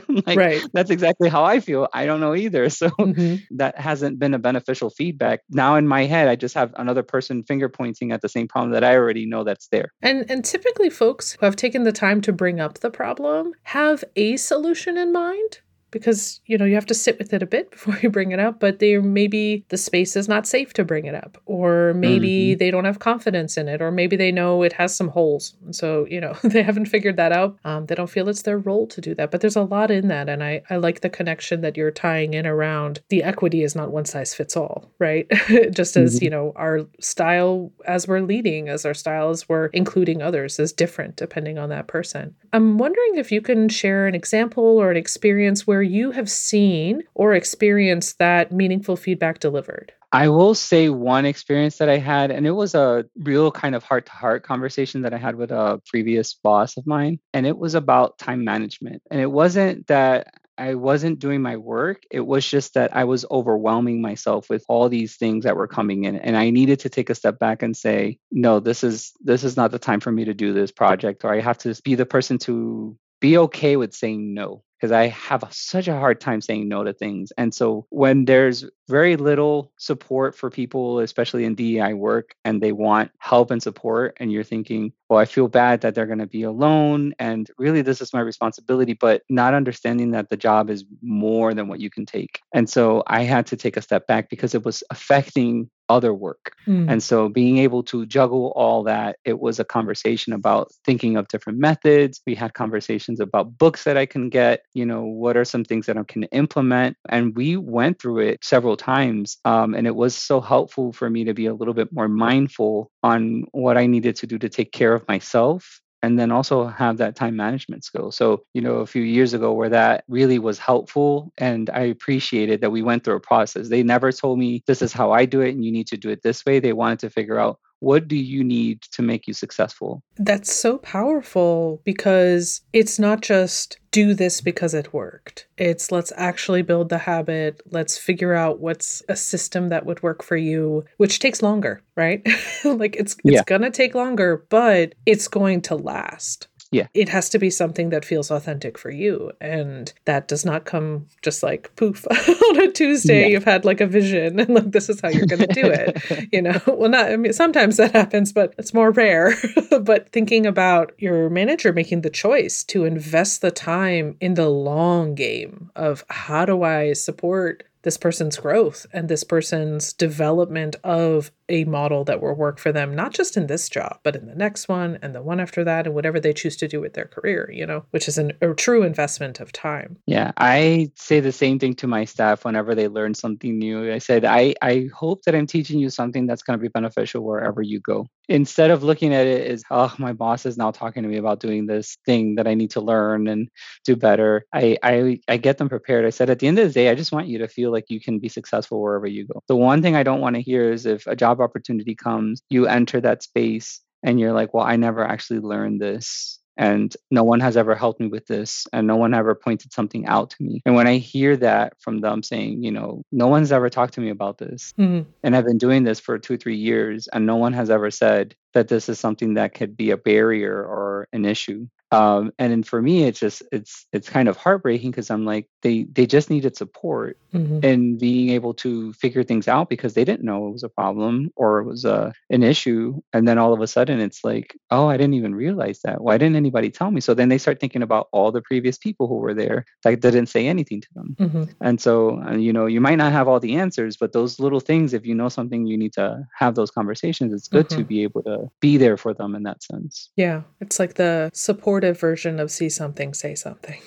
like, 0.26 0.38
right. 0.38 0.62
That's 0.72 0.92
exactly 0.92 1.28
how 1.28 1.44
I 1.44 1.60
feel. 1.60 1.90
I 1.92 2.06
don't 2.06 2.22
know 2.22 2.36
either. 2.36 2.70
So 2.80 2.88
mm-hmm 2.92 3.49
that 3.52 3.78
hasn't 3.80 4.20
been 4.20 4.34
a 4.34 4.40
beneficial 4.40 4.90
feedback. 4.90 5.42
Now 5.50 5.76
in 5.76 5.88
my 5.88 6.06
head, 6.06 6.28
I 6.28 6.36
just 6.36 6.56
have 6.56 6.74
another 6.78 7.04
person 7.04 7.44
finger 7.44 7.70
pointing 7.70 8.12
at 8.12 8.22
the 8.22 8.30
same 8.30 8.48
problem 8.48 8.72
that 8.72 8.84
I 8.84 8.96
already 8.96 9.26
know 9.26 9.44
that's 9.44 9.68
there. 9.68 9.92
And 10.02 10.30
and 10.30 10.44
typically 10.44 10.90
folks 10.90 11.34
who 11.34 11.46
have 11.46 11.56
taken 11.56 11.84
the 11.84 11.92
time 11.92 12.22
to 12.22 12.34
bring 12.34 12.60
up 12.60 12.80
the 12.80 12.92
problem 12.92 13.54
have 13.64 14.04
a 14.16 14.38
solution 14.38 14.98
in 14.98 15.12
mind 15.12 15.60
because 15.92 16.42
you 16.46 16.58
know 16.58 16.66
you 16.66 16.76
have 16.76 16.86
to 16.86 16.94
sit 16.94 17.18
with 17.18 17.34
it 17.34 17.44
a 17.44 17.46
bit 17.46 17.72
before 17.80 17.98
you 18.02 18.10
bring 18.10 18.32
it 18.32 18.40
up 18.40 18.60
but 18.60 18.80
there 18.80 19.02
maybe 19.02 19.66
the 19.70 19.78
space 19.78 20.16
is 20.16 20.28
not 20.28 20.48
safe 20.48 20.74
to 20.74 20.84
bring 20.84 21.06
it 21.06 21.16
up 21.16 21.38
or 21.46 21.94
maybe 21.96 22.52
mm-hmm. 22.52 22.60
they 22.60 22.72
don't 22.72 22.86
have 22.86 23.00
confidence 23.00 23.58
in 23.58 23.68
it 23.68 23.82
or 23.82 23.92
maybe 23.92 24.16
they 24.16 24.32
know 24.32 24.64
it 24.64 24.74
has 24.74 24.96
some 24.96 25.10
holes 25.10 25.56
and 25.66 25.76
so 25.76 26.06
you 26.10 26.20
know 26.20 26.34
they 26.44 26.64
haven't 26.64 26.86
figured 26.86 27.18
that 27.18 27.32
out 27.32 27.58
um, 27.66 27.86
they 27.88 27.96
don't 27.96 28.10
feel 28.10 28.30
it's 28.30 28.44
their 28.44 28.58
role 28.58 28.88
to 28.88 29.02
do 29.02 29.14
that 29.16 29.32
but 29.32 29.42
there's 29.42 29.56
a 29.56 29.64
lot 29.64 29.92
in 29.92 30.08
that 30.08 30.30
and 30.30 30.44
I, 30.44 30.62
I 30.70 30.78
like 30.78 31.02
the 31.02 31.10
connection 31.10 31.62
that 31.62 31.78
you're 31.78 31.92
tying 31.92 32.34
in 32.34 32.46
around 32.46 33.02
the 33.10 33.24
equity 33.24 33.64
is 33.64 33.76
not 33.76 33.92
one 33.92 34.06
size 34.06 34.34
fits 34.34 34.56
all 34.56 34.92
right 35.00 35.30
just 35.72 35.98
as 35.98 36.16
mm-hmm. 36.16 36.24
you 36.26 36.30
know 36.30 36.54
our 36.56 36.82
style 37.00 37.72
as 37.86 38.08
we're 38.08 38.22
leading 38.22 38.70
as 38.70 38.86
our 38.86 38.94
style 38.94 39.30
as 39.30 39.48
we're 39.48 39.68
including 39.68 40.22
others 40.22 40.60
is 40.60 40.74
different 40.74 41.16
depending 41.16 41.58
on 41.58 41.70
that 41.70 41.88
person 41.88 42.36
i'm 42.54 42.78
wondering 42.78 43.16
if 43.16 43.32
you 43.32 43.42
can 43.42 43.70
share 43.70 44.08
an 44.08 44.16
example 44.16 44.64
or 44.64 44.92
an 44.92 44.98
experience 44.98 45.66
where 45.66 45.82
you 45.82 46.12
have 46.12 46.30
seen 46.30 47.04
or 47.14 47.34
experienced 47.34 48.18
that 48.20 48.52
meaningful 48.52 48.96
feedback 48.96 49.40
delivered? 49.40 49.94
I 50.12 50.28
will 50.30 50.56
say 50.56 50.90
one 50.90 51.26
experience 51.26 51.78
that 51.78 51.90
I 51.90 51.98
had, 51.98 52.32
and 52.32 52.48
it 52.48 52.52
was 52.52 52.74
a 52.74 53.06
real 53.20 53.52
kind 53.52 53.76
of 53.76 53.84
heart 53.84 54.08
to 54.08 54.12
heart 54.12 54.44
conversation 54.44 55.04
that 55.04 55.14
I 55.14 55.18
had 55.18 55.36
with 55.36 55.52
a 55.52 55.82
previous 55.86 56.34
boss 56.34 56.78
of 56.78 56.88
mine. 56.88 57.20
And 57.34 57.46
it 57.46 57.58
was 57.58 57.76
about 57.76 58.18
time 58.18 58.44
management. 58.44 59.04
And 59.12 59.22
it 59.22 59.32
wasn't 59.32 59.86
that 59.88 60.34
I 60.60 60.76
wasn't 60.76 61.20
doing 61.20 61.42
my 61.42 61.56
work. 61.56 62.04
It 62.12 62.20
was 62.20 62.48
just 62.48 62.74
that 62.74 62.96
I 62.96 63.06
was 63.06 63.26
overwhelming 63.32 64.02
myself 64.02 64.50
with 64.50 64.66
all 64.68 64.90
these 64.90 65.16
things 65.16 65.46
that 65.46 65.56
were 65.56 65.68
coming 65.68 66.04
in 66.04 66.18
and 66.18 66.36
I 66.36 66.50
needed 66.50 66.82
to 66.82 66.90
take 66.90 67.10
a 67.10 67.16
step 67.16 67.40
back 67.40 67.64
and 67.64 67.76
say, 67.76 68.20
no, 68.30 68.60
this 68.60 68.84
is 68.84 69.14
this 69.22 69.44
is 69.44 69.56
not 69.56 69.72
the 69.72 69.80
time 69.80 70.02
for 70.02 70.12
me 70.12 70.26
to 70.26 70.34
do 70.34 70.54
this 70.54 70.72
project 70.72 71.24
or 71.24 71.34
I 71.34 71.40
have 71.40 71.58
to 71.60 71.74
be 71.84 71.96
the 71.96 72.06
person 72.06 72.38
to 72.40 72.98
be 73.22 73.38
okay 73.38 73.78
with 73.78 73.94
saying 73.94 74.34
no 74.34 74.64
because 74.80 74.92
I 74.92 75.08
have 75.08 75.44
such 75.52 75.88
a 75.88 75.96
hard 75.96 76.22
time 76.22 76.42
saying 76.42 76.68
no 76.68 76.84
to 76.84 76.94
things. 76.94 77.34
And 77.38 77.54
so 77.54 77.86
when 77.90 78.26
there's 78.26 78.66
very 78.88 79.18
little 79.18 79.72
support 79.78 80.36
for 80.36 80.50
people, 80.50 81.00
especially 81.00 81.44
in 81.44 81.56
DEI 81.56 81.94
work, 81.94 82.36
and 82.46 82.62
they 82.62 82.72
want 82.72 83.12
help 83.18 83.52
and 83.52 83.62
support, 83.62 84.16
and 84.20 84.32
you're 84.32 84.44
thinking, 84.44 84.94
well, 85.10 85.20
I 85.20 85.26
feel 85.26 85.48
bad 85.48 85.82
that 85.82 85.96
they're 85.96 86.06
going 86.06 86.20
to 86.20 86.28
be 86.28 86.44
alone. 86.44 87.14
And 87.20 87.50
really, 87.58 87.82
this 87.82 88.02
is 88.02 88.14
my 88.14 88.22
responsibility, 88.22 88.94
but 88.94 89.24
not 89.30 89.54
understanding 89.54 90.12
that 90.12 90.30
the 90.30 90.38
job 90.38 90.70
is 90.70 90.86
more 91.02 91.54
than 91.54 91.68
what 91.68 91.80
you 91.80 91.90
can 91.90 92.06
take. 92.06 92.42
And 92.54 92.70
so 92.70 93.04
I 93.08 93.24
had 93.24 93.48
to 93.48 93.58
take 93.58 93.78
a 93.78 93.82
step 93.82 94.08
back 94.08 94.30
because 94.30 94.56
it 94.56 94.64
was 94.64 94.84
affecting 94.90 95.70
other 95.90 96.14
work. 96.14 96.54
Mm. 96.68 96.90
And 96.90 97.04
so 97.04 97.30
being 97.30 97.58
able 97.58 97.84
to 97.84 98.06
juggle 98.06 98.54
all 98.56 98.84
that, 98.84 99.18
it 99.26 99.40
was 99.40 99.60
a 99.60 99.66
conversation 99.66 100.34
about 100.34 100.72
thinking 100.86 101.18
of 101.18 101.28
different 101.28 101.60
methods. 101.60 102.22
We 102.26 102.36
had 102.36 102.54
conversations 102.54 103.20
about 103.20 103.58
books 103.58 103.84
that 103.84 103.98
I 103.98 104.06
can 104.06 104.30
get, 104.30 104.62
you 104.74 104.86
know, 104.86 105.04
what 105.04 105.36
are 105.36 105.46
some 105.46 105.66
things 105.66 105.88
that 105.88 105.98
I 105.98 106.04
can 106.04 106.24
implement. 106.26 106.96
And 107.10 107.36
we 107.36 107.58
went 107.58 108.00
through 108.00 108.20
it 108.20 108.44
several 108.44 108.78
times. 108.78 109.38
Um, 109.46 109.74
and 109.74 109.88
it 109.88 109.96
was 109.96 110.16
so 110.16 110.40
helpful 110.40 110.94
for 110.94 111.10
me 111.10 111.26
to 111.26 111.34
be 111.34 111.48
a 111.48 111.54
little 111.54 111.74
bit 111.74 111.92
more 111.92 112.08
mindful 112.08 112.92
on 113.04 113.46
what 113.52 113.78
I 113.78 113.88
needed 113.88 114.16
to 114.18 114.28
do 114.28 114.38
to 114.38 114.50
take 114.50 114.72
care 114.72 114.94
of 114.94 115.08
myself 115.08 115.82
and 116.02 116.18
then 116.18 116.32
also 116.32 116.66
have 116.68 116.98
that 116.98 117.16
time 117.16 117.36
management 117.36 117.84
skill. 117.84 118.12
So, 118.12 118.44
you 118.54 118.62
know, 118.62 118.76
a 118.76 118.86
few 118.86 119.02
years 119.02 119.34
ago 119.34 119.54
where 119.54 119.70
that 119.70 120.04
really 120.08 120.40
was 120.40 120.58
helpful 120.58 121.34
and 121.38 121.70
I 121.70 121.82
appreciated 121.82 122.62
that 122.62 122.72
we 122.72 122.82
went 122.82 123.04
through 123.04 123.16
a 123.16 123.20
process. 123.20 123.70
They 123.70 123.84
never 123.84 124.12
told 124.12 124.40
me 124.40 124.64
this 124.66 124.82
is 124.82 124.94
how 124.94 125.12
I 125.12 125.26
do 125.26 125.42
it 125.42 125.52
and 125.52 125.64
you 125.66 125.72
need 125.72 125.88
to 125.88 125.98
do 125.98 126.10
it 126.10 126.22
this 126.24 126.46
way. 126.46 126.60
They 126.60 126.74
wanted 126.74 127.00
to 127.00 127.10
figure 127.10 127.40
out 127.40 127.60
what 127.80 128.08
do 128.08 128.16
you 128.16 128.44
need 128.44 128.82
to 128.82 129.02
make 129.02 129.28
you 129.28 129.34
successful? 129.34 130.04
That's 130.18 130.54
so 130.54 130.78
powerful 130.78 131.82
because 131.86 132.62
it's 132.74 133.00
not 133.00 133.22
just 133.22 133.78
do 133.92 134.14
this 134.14 134.42
because 134.42 134.74
it 134.74 134.94
worked. 134.94 135.48
It's 135.58 135.92
let's 135.92 136.12
actually 136.16 136.62
build 136.62 136.90
the 136.90 136.98
habit. 137.00 137.62
Let's 137.72 137.98
figure 137.98 138.34
out 138.34 138.60
what's 138.60 139.02
a 139.10 139.16
system 139.16 139.70
that 139.70 139.86
would 139.86 140.04
work 140.04 140.22
for 140.22 140.38
you, 140.38 140.86
which 140.98 141.20
takes 141.20 141.42
longer, 141.42 141.82
right? 141.96 142.22
like 142.64 142.96
it's 142.98 143.14
it's 143.24 143.36
yeah. 143.36 143.44
going 143.46 143.62
to 143.62 143.72
take 143.72 143.96
longer, 143.96 144.46
but 144.50 144.94
it's 145.06 145.28
going 145.28 145.62
to 145.64 145.76
last. 145.76 146.49
Yeah. 146.72 146.88
It 146.94 147.10
has 147.10 147.30
to 147.30 147.40
be 147.40 147.50
something 147.50 147.90
that 147.90 148.06
feels 148.06 148.30
authentic 148.30 148.78
for 148.78 148.92
you. 148.92 149.32
And 149.42 149.92
that 150.06 150.28
does 150.28 150.46
not 150.46 150.66
come 150.66 151.08
just 151.22 151.42
like 151.42 151.76
poof 151.76 152.06
on 152.12 152.62
a 152.62 152.72
Tuesday. 152.72 153.22
Yeah. 153.22 153.28
You've 153.28 153.44
had 153.44 153.66
like 153.66 153.82
a 153.82 153.88
vision 153.88 154.40
and 154.40 154.50
like, 154.50 154.72
this 154.72 154.90
is 154.90 155.02
how 155.02 155.10
you're 155.10 155.26
going 155.26 155.48
to 155.48 155.48
do 155.48 155.66
it. 155.66 156.30
you 156.32 156.42
know, 156.42 156.62
well, 156.68 156.90
not, 156.90 157.12
I 157.12 157.18
mean, 157.18 157.34
sometimes 157.34 157.78
that 157.78 157.94
happens, 157.94 158.32
but 158.32 158.54
it's 158.58 158.74
more 158.74 158.92
rare. 158.92 159.36
but 159.82 160.10
thinking 160.10 160.46
about 160.46 160.94
your 161.00 161.30
manager 161.30 161.74
making 161.74 162.02
the 162.02 162.10
choice 162.10 162.64
to 162.66 162.86
invest 162.86 163.42
the 163.42 163.52
time 163.52 164.16
in 164.20 164.36
the 164.36 164.50
long 164.50 165.16
game 165.16 165.72
of 165.76 166.04
how 166.10 166.46
do 166.46 166.64
I 166.64 166.94
support 166.94 167.64
this 167.82 167.98
person's 167.98 168.38
growth 168.38 168.86
and 168.94 169.08
this 169.08 169.24
person's 169.24 169.94
development 169.94 170.76
of 170.84 171.32
a 171.50 171.66
model 171.66 172.04
that 172.06 172.22
will 172.22 172.36
work 172.36 172.60
for 172.60 172.72
them, 172.72 172.96
not 172.96 173.14
just 173.14 173.36
in 173.36 173.48
this 173.48 173.68
job, 173.70 174.00
but 174.04 174.16
in 174.16 174.28
the 174.28 174.36
next 174.36 174.70
one 174.70 175.00
and 175.02 175.14
the 175.14 175.22
one 175.22 175.40
after 175.40 175.64
that 175.64 175.86
and 175.86 175.96
whatever 175.96 176.20
they 176.20 176.34
choose 176.34 176.56
to 176.58 176.68
do 176.68 176.80
with 176.80 176.94
their 176.94 177.06
career, 177.06 177.50
you 177.52 177.66
know, 177.66 177.84
which 177.92 178.08
is 178.08 178.18
an, 178.18 178.34
a 178.42 178.54
true 178.54 178.84
investment 178.84 179.40
of 179.40 179.52
time. 179.52 179.98
Yeah, 180.06 180.32
I 180.38 180.92
say 180.96 181.20
the 181.20 181.32
same 181.32 181.60
thing 181.60 181.76
to 181.76 181.88
my 181.88 182.06
staff 182.06 182.46
whenever 182.46 182.76
they 182.76 182.88
learn 182.88 183.14
something 183.14 183.58
new. 183.58 183.92
I 183.92 183.98
said, 183.98 184.26
I, 184.26 184.54
I 184.62 184.90
hope 184.96 185.24
that 185.24 185.36
I'm 185.36 185.48
teaching 185.48 185.80
you 185.80 185.90
something 185.90 186.28
that's 186.28 186.44
going 186.44 186.58
to 186.58 186.62
be 186.62 186.70
beneficial 186.70 187.24
wherever 187.24 187.62
you 187.62 187.80
go. 187.80 188.08
Instead 188.28 188.70
of 188.70 188.84
looking 188.84 189.14
at 189.14 189.26
it 189.26 189.48
as, 189.50 189.64
oh, 189.72 189.94
my 189.98 190.14
boss 190.14 190.46
is 190.46 190.56
now 190.56 190.70
talking 190.70 191.02
to 191.02 191.10
me 191.10 191.18
about 191.18 191.40
doing 191.40 191.66
this 191.66 191.98
thing 192.06 192.36
that 192.36 192.48
I 192.48 192.54
need 192.54 192.70
to 192.72 192.82
learn 192.82 193.28
and 193.28 193.50
do 193.86 193.96
better, 193.96 194.46
I, 194.54 194.78
I, 194.84 195.20
I 195.28 195.38
get 195.38 195.58
them 195.58 195.68
prepared. 195.68 196.06
I 196.06 196.12
said, 196.12 196.30
at 196.30 196.38
the 196.38 196.48
end 196.48 196.60
of 196.60 196.68
the 196.68 196.74
day, 196.74 196.90
I 196.90 196.96
just 196.96 197.12
want 197.12 197.28
you 197.28 197.40
to 197.40 197.48
feel 197.48 197.72
like 197.72 197.86
you 197.90 198.00
can 198.00 198.20
be 198.20 198.30
successful 198.30 198.82
wherever 198.82 199.08
you 199.08 199.26
go. 199.26 199.42
The 199.48 199.56
one 199.56 199.82
thing 199.82 199.96
I 199.96 200.04
don't 200.04 200.22
want 200.22 200.36
to 200.36 200.44
hear 200.44 200.72
is 200.72 200.86
if 200.86 201.08
a 201.08 201.16
job 201.16 201.39
opportunity 201.40 201.96
comes, 201.96 202.42
you 202.50 202.68
enter 202.68 203.02
that 203.02 203.24
space 203.24 203.82
and 204.04 204.20
you're 204.20 204.34
like, 204.34 204.54
well, 204.54 204.66
I 204.66 204.76
never 204.76 205.04
actually 205.04 205.40
learned 205.40 205.82
this 205.82 206.40
and 206.60 206.94
no 207.10 207.24
one 207.24 207.40
has 207.40 207.56
ever 207.56 207.74
helped 207.74 208.02
me 208.02 208.08
with 208.08 208.28
this 208.28 208.68
and 208.74 208.86
no 208.86 208.98
one 208.98 209.14
ever 209.14 209.34
pointed 209.34 209.72
something 209.72 210.06
out 210.06 210.30
to 210.30 210.44
me 210.44 210.62
and 210.66 210.76
when 210.76 210.88
i 210.88 210.98
hear 210.98 211.36
that 211.36 211.74
from 211.80 212.02
them 212.02 212.22
saying 212.22 212.62
you 212.62 212.72
know 212.72 213.02
no 213.12 213.28
one's 213.28 213.52
ever 213.52 213.70
talked 213.70 213.94
to 213.94 214.02
me 214.02 214.10
about 214.10 214.38
this 214.38 214.74
mm-hmm. 214.78 215.10
and 215.24 215.36
i've 215.36 215.46
been 215.46 215.58
doing 215.58 215.84
this 215.84 216.00
for 216.00 216.20
two 216.20 216.38
three 216.38 216.58
years 216.58 217.08
and 217.08 217.26
no 217.26 217.38
one 217.38 217.54
has 217.54 217.70
ever 217.70 217.90
said 217.90 218.36
that 218.60 218.68
this 218.68 218.90
is 218.90 219.00
something 219.00 219.36
that 219.36 219.54
could 219.54 219.78
be 219.78 219.92
a 219.92 219.98
barrier 219.98 220.54
or 220.54 221.08
an 221.14 221.24
issue 221.24 221.66
um, 221.92 222.32
and 222.38 222.52
then 222.52 222.64
for 222.64 222.82
me 222.82 223.06
it's 223.06 223.20
just 223.20 223.42
it's 223.52 223.88
it's 223.92 224.10
kind 224.10 224.28
of 224.28 224.38
heartbreaking 224.38 224.92
because 224.92 225.10
i'm 225.10 225.26
like 225.26 225.48
they 225.62 225.84
they 225.84 226.06
just 226.06 226.30
needed 226.30 226.56
support 226.56 227.18
mm-hmm. 227.34 227.60
and 227.64 228.00
being 228.00 228.30
able 228.30 228.54
to 228.54 228.94
figure 228.94 229.24
things 229.24 229.48
out 229.48 229.70
because 229.70 229.94
they 229.94 230.06
didn't 230.06 230.24
know 230.24 230.48
it 230.48 230.52
was 230.52 230.64
a 230.64 230.70
problem 230.70 231.32
or 231.36 231.60
it 231.60 231.66
was 231.66 231.86
a 231.86 232.14
an 232.30 232.44
issue 232.44 233.00
and 233.14 233.28
then 233.28 233.38
all 233.38 233.54
of 233.54 233.62
a 233.62 233.68
sudden 233.68 234.00
it's 234.00 234.24
like 234.24 234.56
oh 234.70 234.88
i 234.88 234.98
didn't 234.98 235.16
even 235.16 235.34
realize 235.34 235.80
that 235.84 236.02
why 236.02 236.18
didn't 236.18 236.36
anybody 236.36 236.70
tell 236.70 236.92
me 236.92 237.02
so 237.02 237.14
then 237.14 237.30
they 237.30 237.38
start 237.38 237.60
thinking 237.60 237.82
about 237.82 238.08
all 238.12 238.32
the 238.32 238.42
previous 238.42 238.78
people 238.78 239.08
who 239.08 239.16
were 239.16 239.34
there 239.34 239.66
that 239.84 240.00
didn't 240.00 240.28
say 240.28 240.48
anything 240.48 240.82
to 240.82 240.94
them 240.94 241.16
mm-hmm. 241.20 241.44
and 241.62 241.82
so 241.82 242.22
uh, 242.22 242.36
you 242.36 242.54
know 242.54 242.68
you 242.68 242.82
might 242.82 242.98
not 242.98 243.12
have 243.12 243.28
all 243.28 243.40
the 243.40 243.56
answers 243.56 243.98
but 243.98 244.14
those 244.14 244.40
little 244.40 244.60
things 244.60 244.94
if 244.94 245.06
you 245.06 245.16
know 245.16 245.30
something 245.30 245.66
you 245.66 245.78
need 245.78 245.94
to 245.94 246.24
have 246.38 246.54
those 246.54 246.72
conversations 246.72 247.34
it's 247.34 247.48
good 247.48 247.68
mm-hmm. 247.68 247.80
to 247.80 247.84
be 247.84 248.04
able 248.04 248.22
to 248.22 248.49
be 248.60 248.78
there 248.78 248.98
for 248.98 249.14
them 249.14 249.36
in 249.36 249.44
that 249.44 249.62
sense 249.64 250.10
yeah 250.16 250.42
it's 250.62 250.80
like 250.80 250.96
the 250.96 251.30
supportive 251.34 252.00
version 252.00 252.40
of 252.40 252.52
see 252.52 252.70
something, 252.70 253.14
say 253.14 253.36
something. 253.36 253.82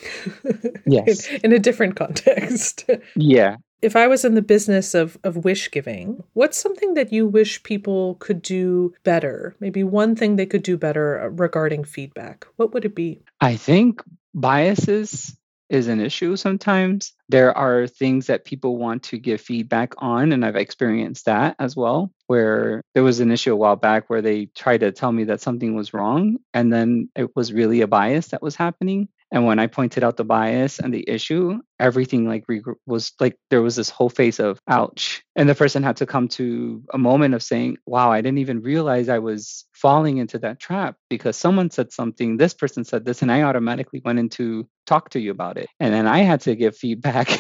yes. 0.87 1.29
In, 1.29 1.41
in 1.45 1.53
a 1.53 1.59
different 1.59 1.97
context. 1.97 2.89
Yeah. 3.15 3.57
If 3.83 3.97
I 3.97 4.07
was 4.07 4.25
in 4.25 4.35
the 4.35 4.43
business 4.43 4.95
of, 4.95 5.19
of 5.25 5.45
wish 5.45 5.71
giving, 5.71 6.23
what's 6.35 6.59
something 6.59 6.95
that 6.95 7.13
you 7.13 7.27
wish 7.27 7.63
people 7.63 8.15
could 8.17 8.41
do 8.41 8.95
better? 9.03 9.57
Maybe 9.61 9.83
one 9.83 10.15
thing 10.15 10.37
they 10.37 10.47
could 10.47 10.63
do 10.63 10.77
better 10.77 11.31
regarding 11.35 11.85
feedback. 11.85 12.47
What 12.57 12.73
would 12.73 12.85
it 12.85 12.95
be? 12.95 13.23
I 13.41 13.57
think 13.57 14.03
biases 14.35 15.37
is 15.73 15.89
an 15.89 16.01
issue 16.01 16.37
sometimes. 16.37 17.15
There 17.29 17.57
are 17.57 17.87
things 17.87 18.27
that 18.27 18.45
people 18.45 18.77
want 18.77 19.03
to 19.05 19.19
give 19.19 19.41
feedback 19.41 19.95
on, 19.99 20.33
and 20.33 20.45
I've 20.45 20.57
experienced 20.57 21.25
that 21.25 21.57
as 21.59 21.75
well, 21.75 22.13
where 22.27 22.83
there 22.95 23.03
was 23.03 23.21
an 23.21 23.33
issue 23.33 23.53
a 23.55 23.57
while 23.57 23.77
back 23.77 24.11
where 24.11 24.23
they 24.23 24.47
tried 24.55 24.81
to 24.81 24.93
tell 24.93 25.11
me 25.11 25.25
that 25.25 25.41
something 25.41 25.75
was 25.75 25.95
wrong, 25.95 26.37
and 26.53 26.73
then 26.73 27.09
it 27.17 27.35
was 27.35 27.53
really 27.53 27.81
a 27.81 27.87
bias 27.87 28.29
that 28.29 28.43
was 28.43 28.55
happening. 28.55 29.09
And 29.33 29.47
when 29.47 29.59
I 29.59 29.67
pointed 29.67 30.05
out 30.05 30.19
the 30.19 30.25
bias 30.25 30.79
and 30.79 30.93
the 30.93 31.09
issue, 31.09 31.59
everything 31.81 32.29
like 32.29 32.45
was 32.87 33.13
like 33.19 33.37
there 33.51 33.63
was 33.63 33.77
this 33.77 33.89
whole 33.89 34.11
face 34.11 34.39
of 34.39 34.61
ouch. 34.69 35.23
And 35.35 35.49
the 35.49 35.55
person 35.55 35.83
had 35.83 35.97
to 35.97 36.07
come 36.07 36.29
to 36.29 36.83
a 36.93 36.99
moment 36.99 37.35
of 37.35 37.43
saying, 37.43 37.79
wow, 37.87 38.13
I 38.13 38.21
didn't 38.21 38.39
even 38.39 38.61
realize 38.61 39.09
I 39.09 39.21
was 39.21 39.65
falling 39.73 40.19
into 40.19 40.39
that 40.41 40.61
trap 40.61 40.97
because 41.09 41.37
someone 41.37 41.71
said 41.71 41.93
something, 41.93 42.37
this 42.37 42.53
person 42.53 42.85
said 42.85 43.07
this, 43.07 43.23
and 43.23 43.33
I 43.33 43.43
automatically 43.43 44.03
went 44.05 44.19
into 44.19 44.69
talk 44.87 45.09
to 45.11 45.21
you 45.21 45.31
about 45.31 45.57
it. 45.57 45.69
And 45.81 45.95
then 45.95 46.07
I 46.07 46.19
had 46.19 46.43
to 46.43 46.55
give 46.55 46.77
feedback. 46.77 47.31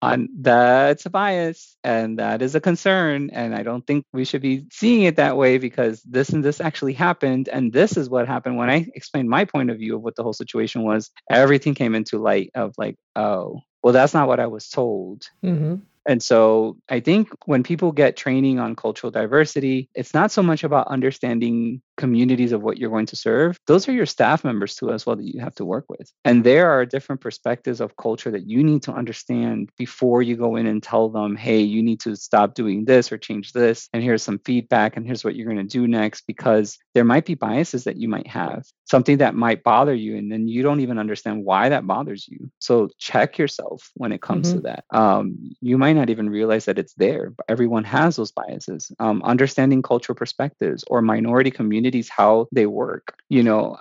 on 0.00 0.28
that's 0.40 1.06
a 1.06 1.10
bias 1.10 1.76
and 1.82 2.18
that 2.18 2.40
is 2.40 2.54
a 2.54 2.60
concern 2.60 3.30
and 3.32 3.54
i 3.54 3.62
don't 3.62 3.86
think 3.86 4.04
we 4.12 4.24
should 4.24 4.40
be 4.40 4.64
seeing 4.70 5.02
it 5.02 5.16
that 5.16 5.36
way 5.36 5.58
because 5.58 6.00
this 6.02 6.28
and 6.28 6.44
this 6.44 6.60
actually 6.60 6.92
happened 6.92 7.48
and 7.48 7.72
this 7.72 7.96
is 7.96 8.08
what 8.08 8.28
happened 8.28 8.56
when 8.56 8.70
i 8.70 8.86
explained 8.94 9.28
my 9.28 9.44
point 9.44 9.70
of 9.70 9.78
view 9.78 9.96
of 9.96 10.02
what 10.02 10.14
the 10.14 10.22
whole 10.22 10.32
situation 10.32 10.82
was 10.82 11.10
everything 11.30 11.74
came 11.74 11.94
into 11.94 12.18
light 12.18 12.50
of 12.54 12.74
like 12.78 12.96
oh 13.16 13.60
well 13.82 13.92
that's 13.92 14.14
not 14.14 14.28
what 14.28 14.38
i 14.38 14.46
was 14.46 14.68
told 14.68 15.24
mm-hmm. 15.44 15.76
And 16.08 16.22
so 16.22 16.78
I 16.88 17.00
think 17.00 17.28
when 17.44 17.62
people 17.62 17.92
get 17.92 18.16
training 18.16 18.58
on 18.58 18.74
cultural 18.74 19.10
diversity, 19.10 19.90
it's 19.94 20.14
not 20.14 20.32
so 20.32 20.42
much 20.42 20.64
about 20.64 20.88
understanding 20.88 21.82
communities 21.98 22.52
of 22.52 22.62
what 22.62 22.78
you're 22.78 22.90
going 22.90 23.06
to 23.06 23.16
serve. 23.16 23.58
Those 23.66 23.88
are 23.88 23.92
your 23.92 24.06
staff 24.06 24.42
members 24.42 24.74
too, 24.74 24.90
as 24.90 25.04
well, 25.04 25.16
that 25.16 25.34
you 25.34 25.40
have 25.40 25.54
to 25.56 25.64
work 25.66 25.84
with. 25.88 26.10
And 26.24 26.44
there 26.44 26.70
are 26.70 26.86
different 26.86 27.20
perspectives 27.20 27.80
of 27.80 27.96
culture 27.96 28.30
that 28.30 28.48
you 28.48 28.64
need 28.64 28.84
to 28.84 28.92
understand 28.92 29.70
before 29.76 30.22
you 30.22 30.36
go 30.36 30.56
in 30.56 30.66
and 30.66 30.82
tell 30.82 31.10
them, 31.10 31.36
hey, 31.36 31.60
you 31.60 31.82
need 31.82 32.00
to 32.00 32.16
stop 32.16 32.54
doing 32.54 32.86
this 32.86 33.12
or 33.12 33.18
change 33.18 33.52
this. 33.52 33.88
And 33.92 34.02
here's 34.02 34.22
some 34.22 34.38
feedback, 34.38 34.96
and 34.96 35.04
here's 35.04 35.24
what 35.24 35.34
you're 35.36 35.52
going 35.52 35.58
to 35.58 35.64
do 35.64 35.86
next, 35.86 36.22
because 36.26 36.78
there 36.94 37.04
might 37.04 37.26
be 37.26 37.34
biases 37.34 37.84
that 37.84 37.96
you 37.96 38.08
might 38.08 38.28
have, 38.28 38.64
something 38.86 39.18
that 39.18 39.34
might 39.34 39.62
bother 39.62 39.94
you, 39.94 40.16
and 40.16 40.32
then 40.32 40.48
you 40.48 40.62
don't 40.62 40.80
even 40.80 40.98
understand 40.98 41.44
why 41.44 41.68
that 41.68 41.86
bothers 41.86 42.26
you. 42.26 42.50
So 42.60 42.88
check 42.98 43.36
yourself 43.36 43.90
when 43.94 44.12
it 44.12 44.22
comes 44.22 44.48
mm-hmm. 44.48 44.58
to 44.58 44.62
that. 44.62 44.84
Um, 44.90 45.54
you 45.60 45.76
might 45.76 45.97
not 45.98 46.10
even 46.10 46.30
realize 46.30 46.64
that 46.66 46.78
it's 46.78 46.94
there. 46.94 47.30
But 47.30 47.46
everyone 47.48 47.84
has 47.84 48.16
those 48.16 48.32
biases. 48.32 48.92
Um, 48.98 49.22
understanding 49.22 49.82
cultural 49.82 50.16
perspectives 50.16 50.84
or 50.86 51.02
minority 51.02 51.50
communities, 51.50 52.08
how 52.08 52.48
they 52.52 52.66
work. 52.66 53.16
You 53.28 53.42
know, 53.42 53.78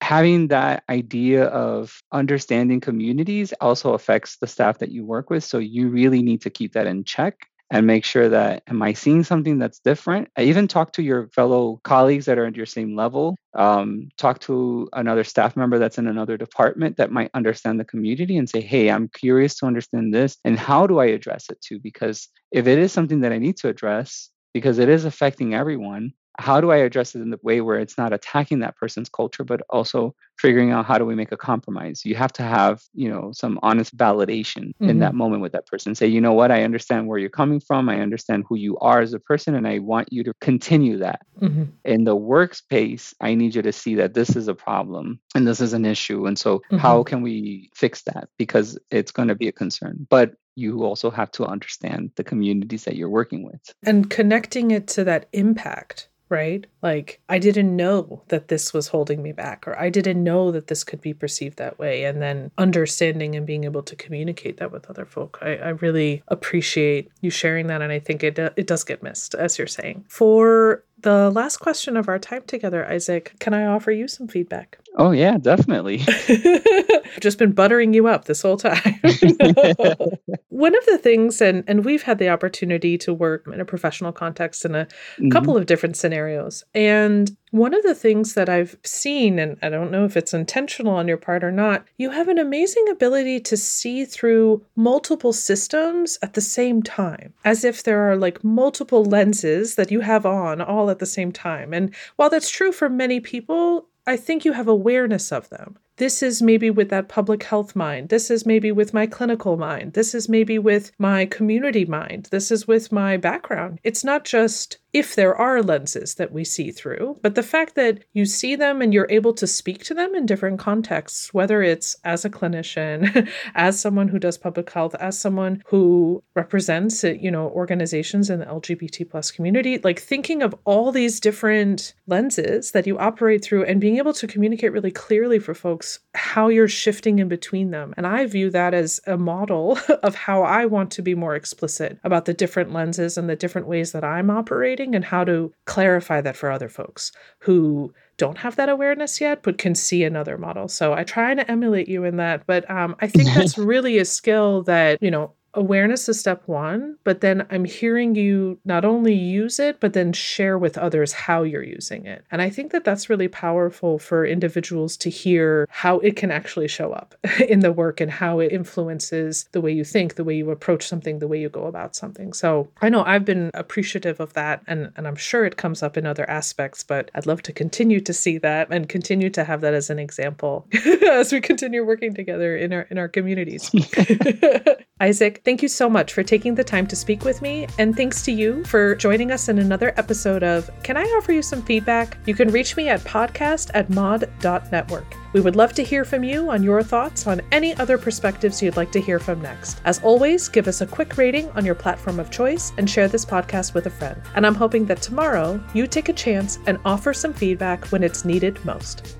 having 0.00 0.48
that 0.48 0.82
idea 0.88 1.44
of 1.44 2.02
understanding 2.10 2.80
communities 2.80 3.52
also 3.60 3.94
affects 3.94 4.36
the 4.38 4.46
staff 4.46 4.78
that 4.78 4.90
you 4.90 5.04
work 5.04 5.30
with. 5.30 5.44
So 5.44 5.58
you 5.58 5.88
really 5.88 6.22
need 6.22 6.42
to 6.42 6.50
keep 6.50 6.72
that 6.72 6.86
in 6.86 7.04
check 7.04 7.46
and 7.72 7.86
make 7.86 8.04
sure 8.04 8.28
that 8.28 8.62
am 8.68 8.82
I 8.82 8.92
seeing 8.92 9.24
something 9.24 9.58
that's 9.58 9.78
different? 9.78 10.28
I 10.36 10.42
even 10.42 10.68
talk 10.68 10.92
to 10.92 11.02
your 11.02 11.28
fellow 11.28 11.80
colleagues 11.82 12.26
that 12.26 12.38
are 12.38 12.44
at 12.44 12.54
your 12.54 12.66
same 12.66 12.94
level. 12.94 13.34
Um, 13.54 14.10
talk 14.18 14.40
to 14.40 14.90
another 14.92 15.24
staff 15.24 15.56
member 15.56 15.78
that's 15.78 15.96
in 15.96 16.06
another 16.06 16.36
department 16.36 16.98
that 16.98 17.10
might 17.10 17.30
understand 17.32 17.80
the 17.80 17.86
community 17.86 18.36
and 18.36 18.48
say, 18.48 18.60
hey, 18.60 18.90
I'm 18.90 19.08
curious 19.08 19.56
to 19.56 19.66
understand 19.66 20.12
this. 20.12 20.36
And 20.44 20.58
how 20.58 20.86
do 20.86 21.00
I 21.00 21.06
address 21.06 21.46
it 21.50 21.62
too? 21.62 21.80
Because 21.80 22.28
if 22.52 22.66
it 22.66 22.78
is 22.78 22.92
something 22.92 23.20
that 23.22 23.32
I 23.32 23.38
need 23.38 23.56
to 23.58 23.68
address, 23.68 24.28
because 24.52 24.78
it 24.78 24.90
is 24.90 25.06
affecting 25.06 25.54
everyone, 25.54 26.12
how 26.38 26.60
do 26.60 26.70
I 26.70 26.78
address 26.78 27.14
it 27.14 27.20
in 27.20 27.30
the 27.30 27.38
way 27.42 27.60
where 27.60 27.78
it's 27.78 27.98
not 27.98 28.12
attacking 28.12 28.60
that 28.60 28.76
person's 28.76 29.08
culture, 29.08 29.44
but 29.44 29.62
also 29.68 30.14
figuring 30.38 30.70
out 30.70 30.86
how 30.86 30.98
do 30.98 31.04
we 31.04 31.14
make 31.14 31.32
a 31.32 31.36
compromise? 31.36 32.04
You 32.04 32.14
have 32.14 32.32
to 32.34 32.42
have, 32.42 32.82
you 32.94 33.08
know, 33.08 33.32
some 33.32 33.58
honest 33.62 33.96
validation 33.96 34.68
mm-hmm. 34.68 34.88
in 34.88 34.98
that 35.00 35.10
mm-hmm. 35.10 35.18
moment 35.18 35.42
with 35.42 35.52
that 35.52 35.66
person. 35.66 35.94
Say, 35.94 36.06
you 36.06 36.20
know 36.20 36.32
what, 36.32 36.50
I 36.50 36.64
understand 36.64 37.06
where 37.06 37.18
you're 37.18 37.30
coming 37.30 37.60
from. 37.60 37.88
I 37.88 38.00
understand 38.00 38.44
who 38.48 38.56
you 38.56 38.78
are 38.78 39.00
as 39.00 39.12
a 39.12 39.20
person, 39.20 39.54
and 39.54 39.68
I 39.68 39.78
want 39.78 40.12
you 40.12 40.24
to 40.24 40.34
continue 40.40 40.98
that. 40.98 41.20
Mm-hmm. 41.40 41.64
In 41.84 42.04
the 42.04 42.16
workspace, 42.16 43.14
I 43.20 43.34
need 43.34 43.54
you 43.54 43.62
to 43.62 43.72
see 43.72 43.96
that 43.96 44.14
this 44.14 44.34
is 44.34 44.48
a 44.48 44.54
problem 44.54 45.20
and 45.34 45.46
this 45.46 45.60
is 45.60 45.74
an 45.74 45.84
issue. 45.84 46.26
And 46.26 46.38
so, 46.38 46.58
mm-hmm. 46.58 46.78
how 46.78 47.02
can 47.02 47.22
we 47.22 47.70
fix 47.74 48.02
that? 48.02 48.28
Because 48.38 48.78
it's 48.90 49.12
going 49.12 49.28
to 49.28 49.34
be 49.34 49.48
a 49.48 49.52
concern. 49.52 50.06
But 50.08 50.34
you 50.54 50.84
also 50.84 51.10
have 51.10 51.30
to 51.32 51.46
understand 51.46 52.10
the 52.16 52.24
communities 52.24 52.84
that 52.84 52.96
you're 52.96 53.08
working 53.08 53.42
with 53.42 53.74
and 53.84 54.10
connecting 54.10 54.70
it 54.70 54.86
to 54.86 55.04
that 55.04 55.28
impact 55.32 56.08
right? 56.32 56.66
Like, 56.80 57.20
I 57.28 57.38
didn't 57.38 57.76
know 57.76 58.22
that 58.28 58.48
this 58.48 58.72
was 58.72 58.88
holding 58.88 59.22
me 59.22 59.32
back, 59.32 59.68
or 59.68 59.78
I 59.78 59.90
didn't 59.90 60.24
know 60.24 60.50
that 60.50 60.66
this 60.66 60.82
could 60.82 61.02
be 61.02 61.12
perceived 61.12 61.58
that 61.58 61.78
way. 61.78 62.04
And 62.04 62.22
then 62.22 62.50
understanding 62.56 63.36
and 63.36 63.46
being 63.46 63.64
able 63.64 63.82
to 63.82 63.94
communicate 63.94 64.56
that 64.56 64.72
with 64.72 64.88
other 64.88 65.04
folk. 65.04 65.38
I, 65.42 65.56
I 65.56 65.68
really 65.68 66.22
appreciate 66.28 67.10
you 67.20 67.30
sharing 67.30 67.66
that. 67.66 67.82
And 67.82 67.92
I 67.92 67.98
think 67.98 68.24
it, 68.24 68.38
uh, 68.38 68.50
it 68.56 68.66
does 68.66 68.82
get 68.82 69.02
missed, 69.02 69.34
as 69.34 69.58
you're 69.58 69.66
saying. 69.66 70.06
For 70.08 70.82
the 71.02 71.30
last 71.30 71.58
question 71.58 71.96
of 71.96 72.08
our 72.08 72.18
time 72.18 72.42
together, 72.46 72.90
Isaac, 72.90 73.34
can 73.38 73.52
I 73.52 73.66
offer 73.66 73.90
you 73.90 74.08
some 74.08 74.26
feedback? 74.26 74.78
Oh, 74.96 75.10
yeah, 75.10 75.36
definitely. 75.38 76.02
I've 76.08 77.02
just 77.20 77.38
been 77.38 77.52
buttering 77.52 77.92
you 77.92 78.06
up 78.06 78.24
this 78.24 78.42
whole 78.42 78.56
time. 78.56 79.00
One 80.62 80.78
of 80.78 80.86
the 80.86 80.96
things, 80.96 81.40
and, 81.40 81.64
and 81.66 81.84
we've 81.84 82.04
had 82.04 82.18
the 82.18 82.28
opportunity 82.28 82.96
to 82.98 83.12
work 83.12 83.48
in 83.52 83.60
a 83.60 83.64
professional 83.64 84.12
context 84.12 84.64
in 84.64 84.76
a 84.76 84.84
mm-hmm. 84.84 85.30
couple 85.30 85.56
of 85.56 85.66
different 85.66 85.96
scenarios. 85.96 86.62
And 86.72 87.36
one 87.50 87.74
of 87.74 87.82
the 87.82 87.96
things 87.96 88.34
that 88.34 88.48
I've 88.48 88.76
seen, 88.84 89.40
and 89.40 89.58
I 89.60 89.70
don't 89.70 89.90
know 89.90 90.04
if 90.04 90.16
it's 90.16 90.32
intentional 90.32 90.94
on 90.94 91.08
your 91.08 91.16
part 91.16 91.42
or 91.42 91.50
not, 91.50 91.84
you 91.96 92.10
have 92.10 92.28
an 92.28 92.38
amazing 92.38 92.88
ability 92.88 93.40
to 93.40 93.56
see 93.56 94.04
through 94.04 94.64
multiple 94.76 95.32
systems 95.32 96.16
at 96.22 96.34
the 96.34 96.40
same 96.40 96.80
time, 96.80 97.34
as 97.44 97.64
if 97.64 97.82
there 97.82 98.08
are 98.08 98.14
like 98.14 98.44
multiple 98.44 99.04
lenses 99.04 99.74
that 99.74 99.90
you 99.90 99.98
have 99.98 100.24
on 100.24 100.60
all 100.60 100.90
at 100.90 101.00
the 101.00 101.06
same 101.06 101.32
time. 101.32 101.74
And 101.74 101.92
while 102.14 102.30
that's 102.30 102.50
true 102.50 102.70
for 102.70 102.88
many 102.88 103.18
people, 103.18 103.88
I 104.06 104.16
think 104.16 104.44
you 104.44 104.52
have 104.52 104.68
awareness 104.68 105.32
of 105.32 105.48
them. 105.48 105.76
This 105.96 106.22
is 106.22 106.42
maybe 106.42 106.70
with 106.70 106.88
that 106.90 107.08
public 107.08 107.42
health 107.42 107.76
mind. 107.76 108.08
This 108.08 108.30
is 108.30 108.46
maybe 108.46 108.72
with 108.72 108.94
my 108.94 109.06
clinical 109.06 109.56
mind. 109.56 109.92
This 109.92 110.14
is 110.14 110.28
maybe 110.28 110.58
with 110.58 110.92
my 110.98 111.26
community 111.26 111.84
mind. 111.84 112.28
This 112.30 112.50
is 112.50 112.66
with 112.66 112.90
my 112.90 113.16
background. 113.16 113.78
It's 113.84 114.04
not 114.04 114.24
just 114.24 114.78
if 114.92 115.14
there 115.14 115.34
are 115.34 115.62
lenses 115.62 116.16
that 116.16 116.32
we 116.32 116.44
see 116.44 116.70
through, 116.70 117.18
but 117.22 117.34
the 117.34 117.42
fact 117.42 117.76
that 117.76 118.00
you 118.12 118.26
see 118.26 118.56
them 118.56 118.82
and 118.82 118.92
you're 118.92 119.06
able 119.08 119.32
to 119.32 119.46
speak 119.46 119.82
to 119.84 119.94
them 119.94 120.14
in 120.14 120.26
different 120.26 120.58
contexts, 120.58 121.32
whether 121.32 121.62
it's 121.62 121.96
as 122.04 122.24
a 122.24 122.30
clinician, 122.30 123.26
as 123.54 123.80
someone 123.80 124.08
who 124.08 124.18
does 124.18 124.36
public 124.36 124.70
health, 124.70 124.94
as 124.96 125.18
someone 125.18 125.62
who 125.66 126.22
represents, 126.34 127.04
you 127.04 127.30
know, 127.30 127.48
organizations 127.50 128.28
in 128.28 128.40
the 128.40 128.46
LGBT 128.46 129.08
plus 129.08 129.30
community, 129.30 129.78
like 129.78 129.98
thinking 129.98 130.42
of 130.42 130.54
all 130.64 130.92
these 130.92 131.20
different 131.20 131.94
lenses 132.06 132.72
that 132.72 132.86
you 132.86 132.98
operate 132.98 133.42
through 133.42 133.64
and 133.64 133.80
being 133.80 133.96
able 133.96 134.12
to 134.12 134.26
communicate 134.26 134.72
really 134.72 134.90
clearly 134.90 135.38
for 135.38 135.54
folks 135.54 135.81
how 136.14 136.48
you're 136.48 136.68
shifting 136.68 137.18
in 137.18 137.28
between 137.28 137.70
them. 137.70 137.94
And 137.96 138.06
I 138.06 138.26
view 138.26 138.50
that 138.50 138.74
as 138.74 139.00
a 139.06 139.16
model 139.16 139.78
of 140.02 140.14
how 140.14 140.42
I 140.42 140.66
want 140.66 140.90
to 140.92 141.02
be 141.02 141.14
more 141.14 141.34
explicit 141.34 141.98
about 142.04 142.24
the 142.24 142.34
different 142.34 142.72
lenses 142.72 143.16
and 143.16 143.28
the 143.28 143.36
different 143.36 143.66
ways 143.66 143.92
that 143.92 144.04
I'm 144.04 144.30
operating 144.30 144.94
and 144.94 145.04
how 145.04 145.24
to 145.24 145.52
clarify 145.64 146.20
that 146.20 146.36
for 146.36 146.50
other 146.50 146.68
folks 146.68 147.12
who 147.40 147.92
don't 148.16 148.38
have 148.38 148.56
that 148.56 148.68
awareness 148.68 149.20
yet 149.20 149.42
but 149.42 149.58
can 149.58 149.74
see 149.74 150.04
another 150.04 150.38
model. 150.38 150.68
So 150.68 150.92
I 150.92 151.04
try 151.04 151.34
to 151.34 151.50
emulate 151.50 151.88
you 151.88 152.04
in 152.04 152.16
that, 152.16 152.46
but 152.46 152.68
um, 152.70 152.96
I 153.00 153.08
think 153.08 153.28
that's 153.34 153.58
really 153.72 153.98
a 153.98 154.04
skill 154.04 154.62
that, 154.64 155.02
you 155.02 155.10
know, 155.10 155.32
awareness 155.54 156.08
is 156.08 156.18
step 156.18 156.42
one, 156.46 156.96
but 157.04 157.20
then 157.20 157.46
I'm 157.50 157.64
hearing 157.64 158.14
you 158.14 158.58
not 158.64 158.84
only 158.84 159.14
use 159.14 159.58
it, 159.58 159.80
but 159.80 159.92
then 159.92 160.12
share 160.12 160.58
with 160.58 160.78
others 160.78 161.12
how 161.12 161.42
you're 161.42 161.62
using 161.62 162.06
it. 162.06 162.24
And 162.30 162.40
I 162.40 162.50
think 162.50 162.72
that 162.72 162.84
that's 162.84 163.10
really 163.10 163.28
powerful 163.28 163.98
for 163.98 164.24
individuals 164.24 164.96
to 164.98 165.10
hear 165.10 165.66
how 165.70 165.98
it 165.98 166.16
can 166.16 166.30
actually 166.30 166.68
show 166.68 166.92
up 166.92 167.14
in 167.48 167.60
the 167.60 167.72
work 167.72 168.00
and 168.00 168.10
how 168.10 168.38
it 168.38 168.52
influences 168.52 169.48
the 169.52 169.60
way 169.60 169.72
you 169.72 169.84
think, 169.84 170.14
the 170.14 170.24
way 170.24 170.34
you 170.34 170.50
approach 170.50 170.86
something, 170.86 171.18
the 171.18 171.28
way 171.28 171.40
you 171.40 171.48
go 171.48 171.66
about 171.66 171.94
something. 171.94 172.32
So 172.32 172.68
I 172.80 172.88
know 172.88 173.04
I've 173.04 173.24
been 173.24 173.50
appreciative 173.54 174.20
of 174.20 174.32
that, 174.34 174.62
and, 174.66 174.92
and 174.96 175.06
I'm 175.06 175.16
sure 175.16 175.44
it 175.44 175.56
comes 175.56 175.82
up 175.82 175.96
in 175.96 176.06
other 176.06 176.28
aspects, 176.28 176.82
but 176.82 177.10
I'd 177.14 177.26
love 177.26 177.42
to 177.42 177.52
continue 177.52 178.00
to 178.00 178.12
see 178.12 178.38
that 178.38 178.68
and 178.70 178.88
continue 178.88 179.30
to 179.30 179.44
have 179.44 179.60
that 179.60 179.74
as 179.74 179.90
an 179.90 179.98
example 179.98 180.66
as 181.10 181.32
we 181.32 181.40
continue 181.40 181.84
working 181.84 182.14
together 182.14 182.56
in 182.56 182.72
our 182.72 182.82
in 182.90 182.98
our 182.98 183.08
communities. 183.08 183.70
Isaac, 185.02 185.42
thank 185.44 185.62
you 185.62 185.68
so 185.68 185.90
much 185.90 186.12
for 186.12 186.22
taking 186.22 186.54
the 186.54 186.62
time 186.62 186.86
to 186.86 186.94
speak 186.94 187.24
with 187.24 187.42
me. 187.42 187.66
And 187.76 187.96
thanks 187.96 188.22
to 188.22 188.30
you 188.30 188.62
for 188.62 188.94
joining 188.94 189.32
us 189.32 189.48
in 189.48 189.58
another 189.58 189.92
episode 189.96 190.44
of 190.44 190.70
Can 190.84 190.96
I 190.96 191.02
Offer 191.02 191.32
You 191.32 191.42
Some 191.42 191.60
Feedback? 191.62 192.18
You 192.24 192.36
can 192.36 192.52
reach 192.52 192.76
me 192.76 192.88
at 192.88 193.00
podcast 193.00 193.72
at 193.74 193.90
mod.network. 193.90 195.16
We 195.32 195.40
would 195.40 195.56
love 195.56 195.72
to 195.72 195.82
hear 195.82 196.04
from 196.04 196.22
you 196.22 196.50
on 196.50 196.62
your 196.62 196.84
thoughts 196.84 197.26
on 197.26 197.42
any 197.50 197.74
other 197.78 197.98
perspectives 197.98 198.62
you'd 198.62 198.76
like 198.76 198.92
to 198.92 199.00
hear 199.00 199.18
from 199.18 199.42
next. 199.42 199.80
As 199.84 200.00
always, 200.04 200.48
give 200.48 200.68
us 200.68 200.82
a 200.82 200.86
quick 200.86 201.16
rating 201.16 201.50
on 201.50 201.64
your 201.64 201.74
platform 201.74 202.20
of 202.20 202.30
choice 202.30 202.72
and 202.78 202.88
share 202.88 203.08
this 203.08 203.24
podcast 203.24 203.74
with 203.74 203.86
a 203.86 203.90
friend. 203.90 204.22
And 204.36 204.46
I'm 204.46 204.54
hoping 204.54 204.86
that 204.86 205.02
tomorrow 205.02 205.60
you 205.74 205.88
take 205.88 206.10
a 206.10 206.12
chance 206.12 206.60
and 206.66 206.78
offer 206.84 207.12
some 207.12 207.32
feedback 207.32 207.86
when 207.86 208.04
it's 208.04 208.24
needed 208.24 208.64
most. 208.64 209.16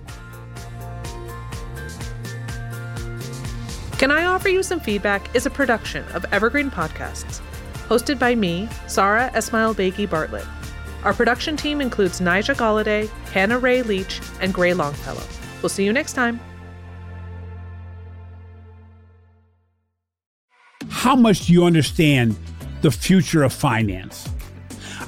Can 4.02 4.11
I 4.11 4.25
Offer 4.25 4.49
You 4.49 4.64
Some 4.64 4.80
Feedback 4.80 5.32
is 5.32 5.47
a 5.47 5.50
production 5.50 6.04
of 6.12 6.25
Evergreen 6.32 6.73
Podcasts, 6.73 7.40
hosted 7.87 8.18
by 8.18 8.35
me, 8.35 8.68
Sarah 8.88 9.30
Esmail 9.32 9.76
Begi 9.76 10.11
Bartlett. 10.11 10.44
Our 11.04 11.14
production 11.14 11.56
team 11.56 11.80
includes 11.80 12.21
Nija 12.21 12.56
Galladay, 12.56 13.09
Hannah 13.30 13.61
Ray 13.61 13.82
Leach, 13.82 14.21
and 14.40 14.52
Gray 14.52 14.75
Longfellow. 14.75 15.23
We'll 15.62 15.68
see 15.68 15.85
you 15.85 15.92
next 15.92 16.14
time. 16.14 16.40
How 20.88 21.14
much 21.14 21.47
do 21.47 21.52
you 21.52 21.64
understand 21.64 22.35
the 22.80 22.90
future 22.90 23.44
of 23.44 23.52
finance? 23.52 24.28